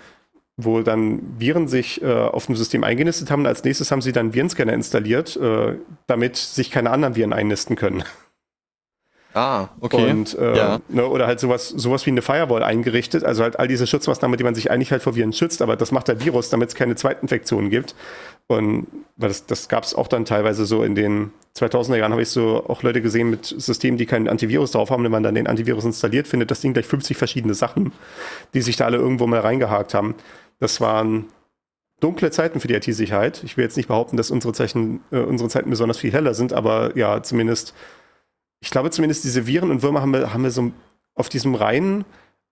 [0.56, 3.46] wo dann Viren sich äh, auf dem System eingenistet haben.
[3.46, 5.74] Als nächstes haben sie dann Virenscanner installiert, äh,
[6.06, 8.04] damit sich keine anderen Viren einnisten können.
[9.34, 10.10] Ah, okay.
[10.10, 10.80] Und, äh, ja.
[10.88, 14.44] ne, oder halt sowas, sowas wie eine Firewall eingerichtet, also halt all diese Schutzmaßnahmen, die
[14.44, 16.94] man sich eigentlich halt vor Viren schützt, aber das macht der Virus, damit es keine
[16.94, 17.96] Zweitinfektionen gibt.
[18.46, 18.86] Und
[19.16, 22.64] das, das gab es auch dann teilweise so in den 2000er Jahren habe ich so
[22.68, 25.04] auch Leute gesehen mit Systemen, die keinen Antivirus drauf haben.
[25.04, 27.92] Wenn man dann den Antivirus installiert, findet das Ding gleich 50 verschiedene Sachen,
[28.54, 30.14] die sich da alle irgendwo mal reingehakt haben.
[30.58, 31.26] Das waren
[32.00, 33.42] dunkle Zeiten für die IT-Sicherheit.
[33.44, 36.52] Ich will jetzt nicht behaupten, dass unsere, Zeichen, äh, unsere Zeiten besonders viel heller sind,
[36.52, 37.74] aber ja, zumindest,
[38.60, 40.72] ich glaube zumindest diese Viren und Würmer haben wir, haben wir so
[41.14, 42.04] auf diesem reinen,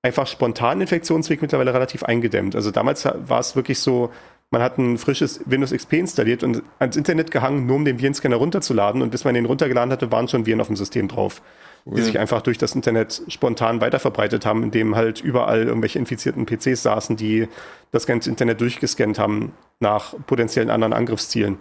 [0.03, 2.57] einfach spontanen Infektionsweg mittlerweile relativ eingedämmt.
[2.57, 4.11] Also damals war es wirklich so,
[4.53, 8.37] man hat ein frisches Windows XP installiert und ans Internet gehangen, nur um den Virenscanner
[8.37, 9.01] runterzuladen.
[9.01, 11.41] Und bis man den runtergeladen hatte, waren schon Viren auf dem System drauf,
[11.87, 12.05] die ja.
[12.05, 17.17] sich einfach durch das Internet spontan weiterverbreitet haben, indem halt überall irgendwelche infizierten PCs saßen,
[17.17, 17.49] die
[17.93, 21.59] das ganze Internet durchgescannt haben nach potenziellen anderen Angriffszielen.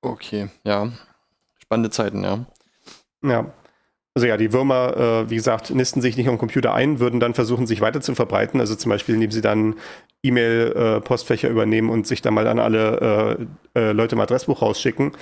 [0.00, 0.92] Okay, ja.
[1.58, 2.46] Spannende Zeiten, ja.
[3.24, 3.52] Ja.
[4.18, 7.34] Also ja, die Würmer, äh, wie gesagt, nisten sich nicht am Computer ein, würden dann
[7.34, 8.58] versuchen, sich weiter zu verbreiten.
[8.58, 9.76] Also zum Beispiel, indem sie dann
[10.24, 13.38] E-Mail-Postfächer äh, übernehmen und sich dann mal an alle
[13.76, 15.12] äh, äh, Leute im Adressbuch rausschicken.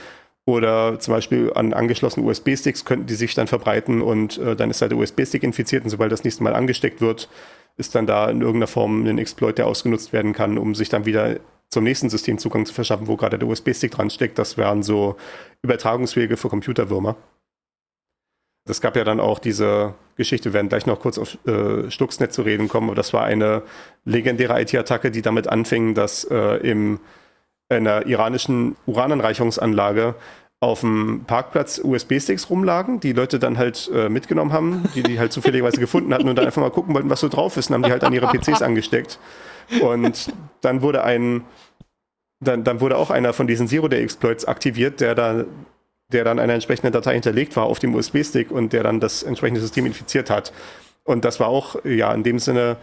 [0.46, 4.80] Oder zum Beispiel an angeschlossenen USB-Sticks könnten die sich dann verbreiten und äh, dann ist
[4.80, 7.28] halt der USB-Stick infiziert und sobald das nächste Mal angesteckt wird,
[7.76, 11.04] ist dann da in irgendeiner Form ein Exploit, der ausgenutzt werden kann, um sich dann
[11.04, 11.36] wieder
[11.68, 14.38] zum nächsten System Zugang zu verschaffen, wo gerade der USB-Stick dran steckt.
[14.38, 15.16] Das wären so
[15.60, 17.16] Übertragungswege für Computerwürmer.
[18.68, 22.32] Es gab ja dann auch diese Geschichte, wir werden gleich noch kurz auf äh, Stuxnet
[22.32, 23.62] zu reden kommen, aber das war eine
[24.04, 26.98] legendäre IT-Attacke, die damit anfing, dass äh, im,
[27.68, 30.16] in einer iranischen Urananreichungsanlage
[30.60, 35.32] auf dem Parkplatz USB-Sticks rumlagen, die Leute dann halt äh, mitgenommen haben, die die halt
[35.32, 37.82] zufälligerweise gefunden hatten und dann einfach mal gucken wollten, was so drauf ist, und haben
[37.82, 39.18] die halt an ihre PCs angesteckt.
[39.80, 41.44] Und dann wurde ein,
[42.40, 45.44] dann, dann wurde auch einer von diesen Zero-Day-Exploits aktiviert, der da
[46.12, 49.60] der dann eine entsprechende Datei hinterlegt war auf dem USB-Stick und der dann das entsprechende
[49.60, 50.52] System infiziert hat.
[51.04, 52.76] Und das war auch, ja, in dem Sinne,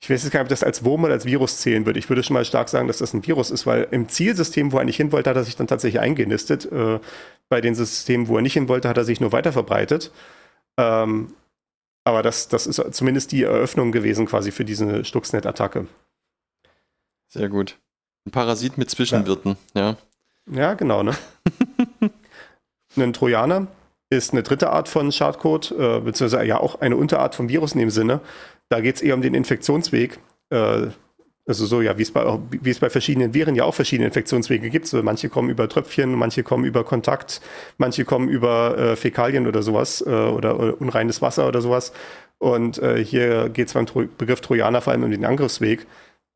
[0.00, 1.98] ich weiß jetzt gar nicht, ob das als Wurm oder als Virus zählen würde.
[1.98, 4.78] Ich würde schon mal stark sagen, dass das ein Virus ist, weil im Zielsystem, wo
[4.78, 6.70] er nicht hin wollte, hat er sich dann tatsächlich eingenistet.
[6.70, 7.00] Äh,
[7.48, 10.12] bei den Systemen, wo er nicht hin wollte, hat er sich nur weiter verbreitet.
[10.76, 11.34] Ähm,
[12.04, 15.88] aber das, das ist zumindest die Eröffnung gewesen quasi für diese Stuxnet-Attacke.
[17.28, 17.78] Sehr gut.
[18.24, 19.96] Ein Parasit mit Zwischenwirten, ja.
[20.46, 21.14] Ja, ja genau, ne?
[22.96, 23.66] ein Trojaner
[24.10, 27.80] ist eine dritte Art von Schadcode, äh, beziehungsweise ja auch eine Unterart vom Virus in
[27.80, 28.20] dem Sinne.
[28.68, 30.18] Da geht es eher um den Infektionsweg.
[30.50, 30.88] Äh,
[31.48, 34.86] also so, ja, wie es bei, verschiedenen Viren ja auch verschiedene Infektionswege gibt.
[34.86, 37.40] So, manche kommen über Tröpfchen, manche kommen über Kontakt,
[37.78, 41.94] manche kommen über äh, Fäkalien oder sowas äh, oder, oder, unreines Wasser oder sowas.
[42.36, 45.86] Und äh, hier geht es beim Tro Begriff Trojaner vor allem um den Angriffsweg,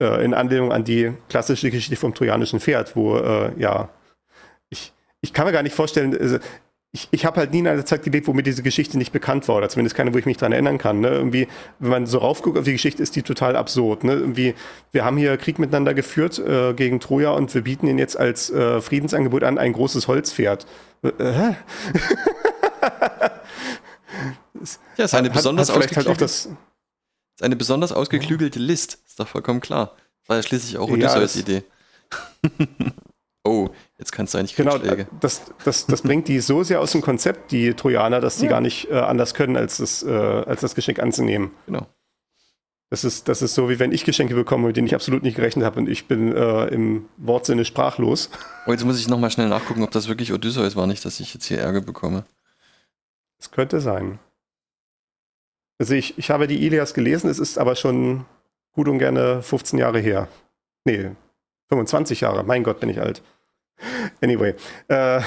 [0.02, 3.90] äh, in Anlehnung an die klassische Geschichte vom trojanischen Pferd, wo äh, ja
[5.22, 6.38] ich kann mir gar nicht vorstellen, also
[6.94, 9.48] ich, ich habe halt nie in einer Zeit gelebt, wo mir diese Geschichte nicht bekannt
[9.48, 11.00] war, oder zumindest keine, wo ich mich dran erinnern kann.
[11.00, 11.08] Ne?
[11.08, 11.48] Irgendwie,
[11.78, 14.04] wenn man so raufguckt auf die Geschichte, ist die total absurd.
[14.04, 14.12] Ne?
[14.12, 14.54] Irgendwie,
[14.90, 18.50] wir haben hier Krieg miteinander geführt äh, gegen Troja und wir bieten ihnen jetzt als
[18.50, 20.66] äh, Friedensangebot an ein großes Holzpferd.
[21.02, 21.56] Äh, hä?
[24.96, 28.98] ja, ist eine Hat- besonders hat halt auch das, ist eine besonders ausgeklügelte List.
[29.06, 29.96] Ist doch vollkommen klar.
[30.26, 31.62] War ja schließlich auch Ja, Odysseus das- Idee.
[33.44, 33.70] oh,
[34.02, 34.78] jetzt kannst du eigentlich Genau,
[35.20, 38.60] das, das, das bringt die so sehr aus dem Konzept, die Trojaner, dass die gar
[38.60, 41.52] nicht äh, anders können, als das, äh, als das Geschenk anzunehmen.
[41.66, 41.86] Genau.
[42.90, 45.36] Das ist, das ist so, wie wenn ich Geschenke bekomme, mit denen ich absolut nicht
[45.36, 48.28] gerechnet habe und ich bin äh, im Wortsinne sprachlos.
[48.66, 51.32] Oh, jetzt muss ich nochmal schnell nachgucken, ob das wirklich Odysseus war, nicht, dass ich
[51.32, 52.24] jetzt hier Ärger bekomme.
[53.38, 54.18] Es könnte sein.
[55.78, 58.26] Also ich, ich habe die Ilias gelesen, es ist aber schon
[58.72, 60.28] gut und gerne 15 Jahre her.
[60.84, 61.12] Nee,
[61.68, 62.44] 25 Jahre.
[62.44, 63.22] Mein Gott, bin ich alt.
[64.20, 64.54] Anyway.
[64.88, 65.20] Äh,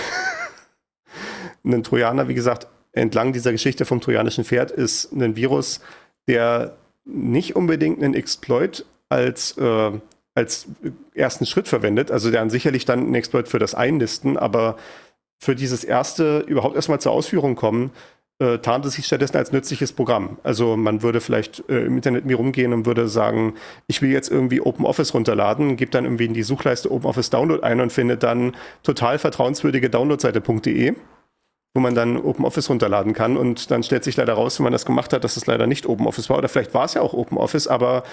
[1.63, 5.81] ein Trojaner, wie gesagt, entlang dieser Geschichte vom trojanischen Pferd ist ein Virus,
[6.27, 9.91] der nicht unbedingt einen Exploit als, äh,
[10.33, 10.67] als
[11.13, 12.11] ersten Schritt verwendet.
[12.11, 14.77] Also der an sicherlich dann einen Exploit für das Einnisten, aber
[15.37, 17.91] für dieses erste überhaupt erstmal zur Ausführung kommen,
[18.39, 20.37] äh, tarnt es sich stattdessen als nützliches Programm.
[20.43, 23.53] Also man würde vielleicht äh, im Internet mir rumgehen und würde sagen,
[23.87, 27.79] ich will jetzt irgendwie OpenOffice runterladen, gibt dann irgendwie in die Suchleiste OpenOffice Download ein
[27.79, 30.95] und findet dann total vertrauenswürdige Downloadseite.de,
[31.73, 34.85] wo man dann OpenOffice runterladen kann und dann stellt sich leider raus, wenn man das
[34.85, 37.67] gemacht hat, dass es leider nicht OpenOffice war oder vielleicht war es ja auch OpenOffice,
[37.67, 38.03] aber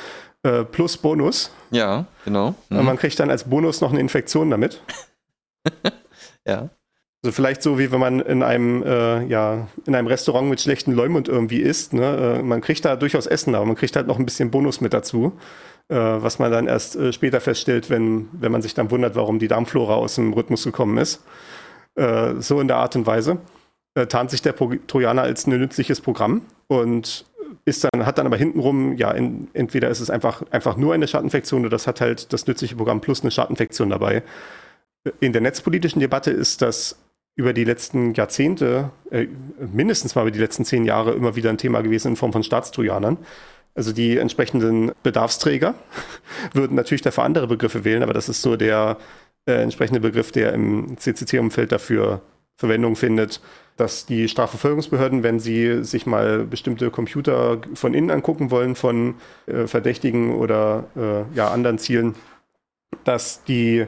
[0.44, 1.52] äh, plus Bonus.
[1.72, 2.54] Ja, genau.
[2.70, 2.84] Und Mhm.
[2.84, 4.80] man kriegt dann als Bonus noch eine Infektion damit.
[6.46, 6.70] Ja.
[7.24, 10.90] Also vielleicht so wie wenn man in einem äh, ja in einem Restaurant mit schlechten
[10.90, 11.92] Leumund irgendwie isst.
[11.92, 12.38] Ne?
[12.40, 14.92] Äh, man kriegt da durchaus Essen, aber man kriegt halt noch ein bisschen Bonus mit
[14.92, 15.32] dazu,
[15.88, 19.38] äh, was man dann erst äh, später feststellt, wenn wenn man sich dann wundert, warum
[19.38, 21.22] die Darmflora aus dem Rhythmus gekommen ist.
[21.94, 23.38] Äh, so in der Art und Weise
[23.94, 27.24] äh, tarnt sich der Pro Trojaner als ein nützliches Programm und
[27.64, 31.06] ist dann hat dann aber hintenrum ja in, entweder ist es einfach einfach nur eine
[31.06, 34.24] Schadinfektion oder das hat halt das nützliche Programm plus eine Schadinfektion dabei.
[35.20, 36.96] In der netzpolitischen Debatte ist das
[37.34, 39.26] über die letzten Jahrzehnte, äh,
[39.72, 42.42] mindestens mal über die letzten zehn Jahre immer wieder ein Thema gewesen in Form von
[42.42, 43.18] Staatstrojanern.
[43.74, 45.74] Also die entsprechenden Bedarfsträger
[46.52, 48.98] würden natürlich dafür andere Begriffe wählen, aber das ist so der
[49.46, 52.20] äh, entsprechende Begriff, der im CCC-Umfeld dafür
[52.56, 53.40] Verwendung findet,
[53.76, 59.14] dass die Strafverfolgungsbehörden, wenn sie sich mal bestimmte Computer von innen angucken wollen, von
[59.46, 62.14] äh, Verdächtigen oder äh, ja, anderen Zielen,
[63.04, 63.86] dass die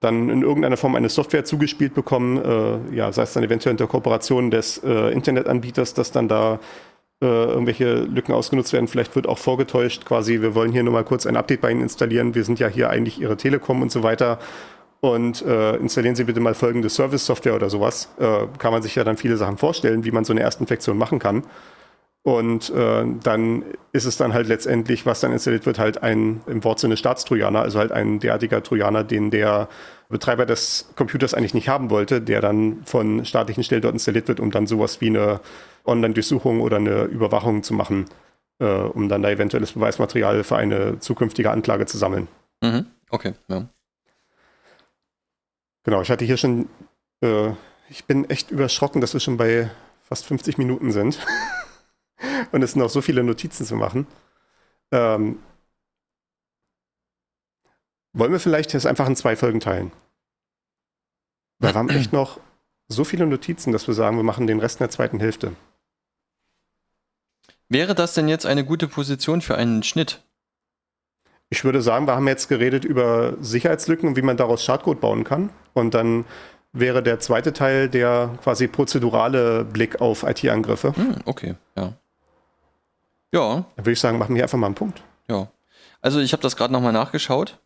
[0.00, 3.86] dann in irgendeiner Form eine Software zugespielt bekommen, äh, ja, sei es dann eventuell unter
[3.86, 6.58] Kooperation des äh, Internetanbieters, dass dann da
[7.22, 8.88] äh, irgendwelche Lücken ausgenutzt werden.
[8.88, 11.82] Vielleicht wird auch vorgetäuscht, quasi, wir wollen hier nur mal kurz ein Update bei Ihnen
[11.82, 12.34] installieren.
[12.34, 14.38] Wir sind ja hier eigentlich Ihre Telekom und so weiter.
[15.00, 18.10] Und äh, installieren Sie bitte mal folgende Service-Software oder sowas.
[18.18, 21.18] Äh, kann man sich ja dann viele Sachen vorstellen, wie man so eine Erstinfektion machen
[21.18, 21.44] kann.
[22.22, 26.62] Und äh, dann ist es dann halt letztendlich, was dann installiert wird, halt ein im
[26.64, 29.68] Wortsinne Staatstrojaner, also halt ein derartiger Trojaner, den der
[30.10, 34.38] Betreiber des Computers eigentlich nicht haben wollte, der dann von staatlichen Stellen dort installiert wird,
[34.38, 35.40] um dann sowas wie eine
[35.86, 38.04] Online-Durchsuchung oder eine Überwachung zu machen,
[38.58, 42.28] äh, um dann da eventuelles Beweismaterial für eine zukünftige Anklage zu sammeln.
[42.62, 42.86] Mhm.
[43.08, 43.66] Okay, ja.
[45.84, 46.68] Genau, ich hatte hier schon,
[47.22, 47.52] äh,
[47.88, 49.70] ich bin echt überschrocken, dass wir schon bei
[50.02, 51.18] fast 50 Minuten sind.
[52.52, 54.06] Und es sind noch so viele Notizen zu machen.
[54.92, 55.38] Ähm,
[58.12, 59.92] wollen wir vielleicht jetzt einfach in zwei Folgen teilen?
[61.58, 62.40] Weil wir haben echt noch
[62.88, 65.52] so viele Notizen, dass wir sagen, wir machen den Rest in der zweiten Hälfte.
[67.68, 70.22] Wäre das denn jetzt eine gute Position für einen Schnitt?
[71.50, 75.22] Ich würde sagen, wir haben jetzt geredet über Sicherheitslücken und wie man daraus Schadcode bauen
[75.22, 75.50] kann.
[75.72, 76.24] Und dann
[76.72, 80.94] wäre der zweite Teil der quasi prozedurale Blick auf IT-Angriffe.
[80.96, 81.92] Hm, okay, ja.
[83.32, 85.02] Ja, Dann würde ich sagen, machen wir einfach mal einen Punkt.
[85.28, 85.48] ja.
[86.02, 87.58] Also ich habe das gerade nochmal nachgeschaut.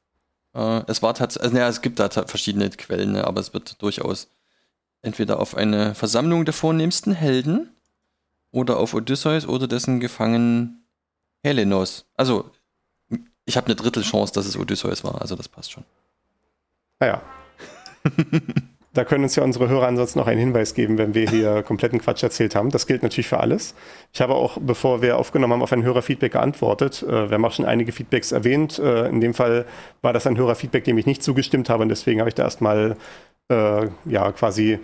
[0.54, 3.80] Äh, es war tatsächlich, also, naja, es gibt da verschiedene Quellen, ne, aber es wird
[3.80, 4.28] durchaus
[5.02, 7.70] entweder auf eine Versammlung der vornehmsten Helden
[8.50, 10.84] oder auf Odysseus oder dessen Gefangenen
[11.44, 12.06] Helenos.
[12.16, 12.50] Also
[13.44, 15.84] ich habe eine Drittelchance, dass es Odysseus war, also das passt schon.
[16.98, 17.22] Naja.
[18.94, 22.00] da können uns ja unsere Hörer ansonsten noch einen Hinweis geben, wenn wir hier kompletten
[22.00, 22.70] Quatsch erzählt haben.
[22.70, 23.74] Das gilt natürlich für alles.
[24.12, 27.02] Ich habe auch, bevor wir aufgenommen haben, auf ein Hörerfeedback geantwortet.
[27.02, 28.78] Äh, wir haben auch schon einige Feedbacks erwähnt.
[28.78, 29.66] Äh, in dem Fall
[30.00, 32.96] war das ein Hörerfeedback, dem ich nicht zugestimmt habe und deswegen habe ich da erstmal
[33.50, 34.78] äh, ja quasi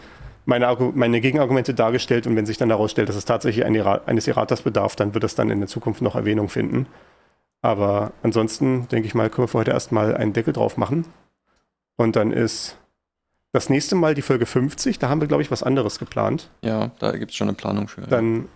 [0.44, 4.96] meine, meine Gegenargumente dargestellt und wenn sich dann herausstellt, dass es tatsächlich eines Erraters bedarf,
[4.96, 6.86] dann wird es dann in der Zukunft noch Erwähnung finden.
[7.62, 11.04] Aber ansonsten, denke ich mal, können wir für heute erstmal einen Deckel drauf machen.
[11.96, 12.79] Und dann ist
[13.52, 16.50] das nächste Mal die Folge 50, da haben wir, glaube ich, was anderes geplant.
[16.62, 18.02] Ja, da gibt es schon eine Planung für.
[18.02, 18.48] Dann,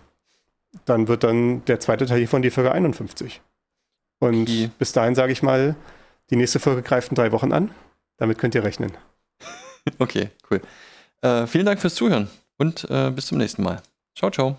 [0.85, 3.41] dann wird dann der zweite Teil hiervon die Folge 51.
[4.19, 4.69] Und Okay.
[4.79, 5.75] bis dahin sage ich mal,
[6.29, 7.71] die nächste Folge greift in drei Wochen an.
[8.17, 8.91] Damit könnt ihr rechnen.
[9.99, 10.61] Okay, cool.
[11.21, 12.27] Äh, vielen Dank fürs Zuhören
[12.57, 13.83] und äh, bis zum nächsten Mal.
[14.17, 14.57] Ciao, ciao.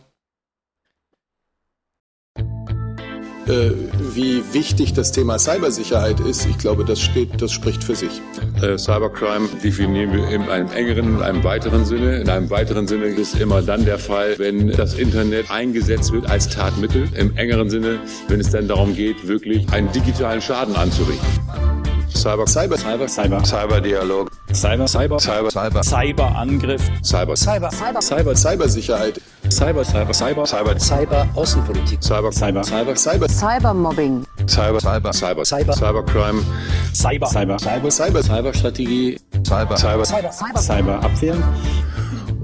[3.49, 3.73] Äh,
[4.15, 8.21] wie wichtig das Thema Cybersicherheit ist, ich glaube, das steht, das spricht für sich.
[8.61, 12.21] Äh, Cybercrime definieren wir in einem engeren und einem weiteren Sinne.
[12.21, 16.49] In einem weiteren Sinne ist immer dann der Fall, wenn das Internet eingesetzt wird als
[16.49, 17.09] Tatmittel.
[17.17, 21.27] Im engeren Sinne, wenn es dann darum geht, wirklich einen digitalen Schaden anzurichten.
[22.15, 29.21] Cyber, Cyber, Cyber, Cyber, Cyberdialog, Cyber, Cyber, Cyber, Cyber, Cyberangriff, Cyber, Cyber, Cyber, Cyber, Cybersicherheit,
[29.51, 34.25] Cyber, Cyber, Cyber, Cyber, Cyber, Außenpolitik, Cyber, Cyber, Cyber, Cyber, Cybermobbing.
[34.47, 35.73] Cyber, Cyber, Cyber, Cyber.
[35.75, 36.43] Cybercrime,
[36.93, 40.05] Cyber, Cyber, Cyber, Cyber, Cyberstrategie, Cyber, Cyber,
[40.57, 41.37] Cyberabwehr.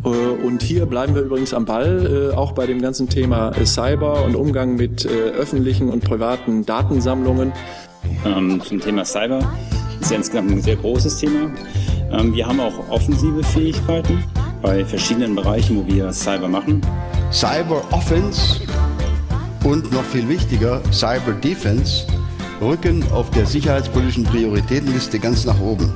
[0.04, 3.64] Äh, Und hier bleiben wir übrigens am Ball, äh, auch bei dem ganzen Thema äh,
[3.64, 7.52] Cyber und Umgang mit äh, öffentlichen und privaten Datensammlungen.
[8.24, 9.38] Ähm, zum Thema Cyber.
[9.38, 11.50] Das ist ja insgesamt ein sehr großes Thema.
[12.12, 14.24] Ähm, wir haben auch offensive Fähigkeiten
[14.60, 16.80] bei verschiedenen Bereichen, wo wir Cyber machen.
[17.32, 18.60] Cyber Offense
[19.64, 22.06] und noch viel wichtiger, Cyber Defense
[22.60, 25.92] rücken auf der sicherheitspolitischen Prioritätenliste ganz nach oben.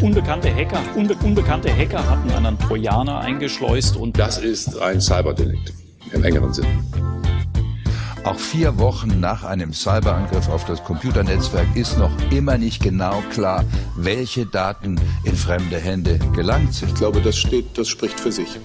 [0.00, 5.72] Unbekannte Hacker, unbe unbekannte Hacker hatten einen Trojaner eingeschleust und Das ist ein Cyberdelikt
[6.12, 6.66] im engeren Sinn.
[8.24, 13.64] Auch vier Wochen nach einem Cyberangriff auf das Computernetzwerk ist noch immer nicht genau klar,
[13.96, 16.90] welche Daten in fremde Hände gelangt sind.
[16.90, 18.60] Ich glaube, das steht, das spricht für sich.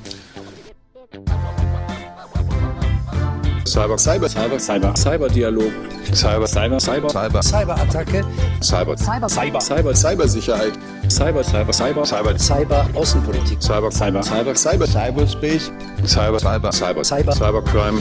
[3.67, 5.71] Cyber, Cyber, Cyber, Cyber, Cyberdialog,
[6.13, 8.23] Cyber, Cyber, Cyber, Cyber, Cyberattacke,
[8.61, 9.29] Cyber, Cyber.
[9.29, 10.73] Cyber, Cyber, Cybersicherheit,
[11.09, 15.71] Cyber, Cyber, Cyber, Cyber, Cyber, Außenpolitik, Cyber, Cyber, Cyber, Cyber, Cyberspace
[16.05, 17.31] Cyber, Cyber, Cyber, Cyber.
[17.33, 17.99] Cybercrime,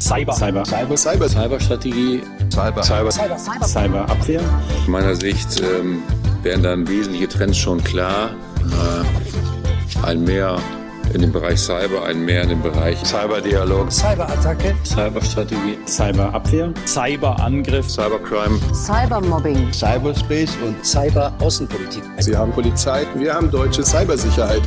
[0.00, 3.10] Cyber, Cyber, Cyber, Cyber, Cyberstrategie, Cyber, Cyber.
[3.12, 4.40] Cyberabwehr.
[4.40, 6.02] Aus meiner Sicht ähm,
[6.42, 8.30] werden dann wesentliche Trends schon klar.
[8.60, 10.58] Äh, ein mehr
[11.14, 18.58] in dem Bereich Cyber, ein mehr in dem Bereich Cyberdialog, Cyberattacke, Cyberstrategie, Cyberabwehr, Cyberangriff, Cybercrime,
[18.72, 19.72] Cybermobbing.
[19.72, 22.02] Cyberspace und Cyber, Außenpolitik.
[22.18, 24.62] Sie haben Polizei, wir haben deutsche Cybersicherheit.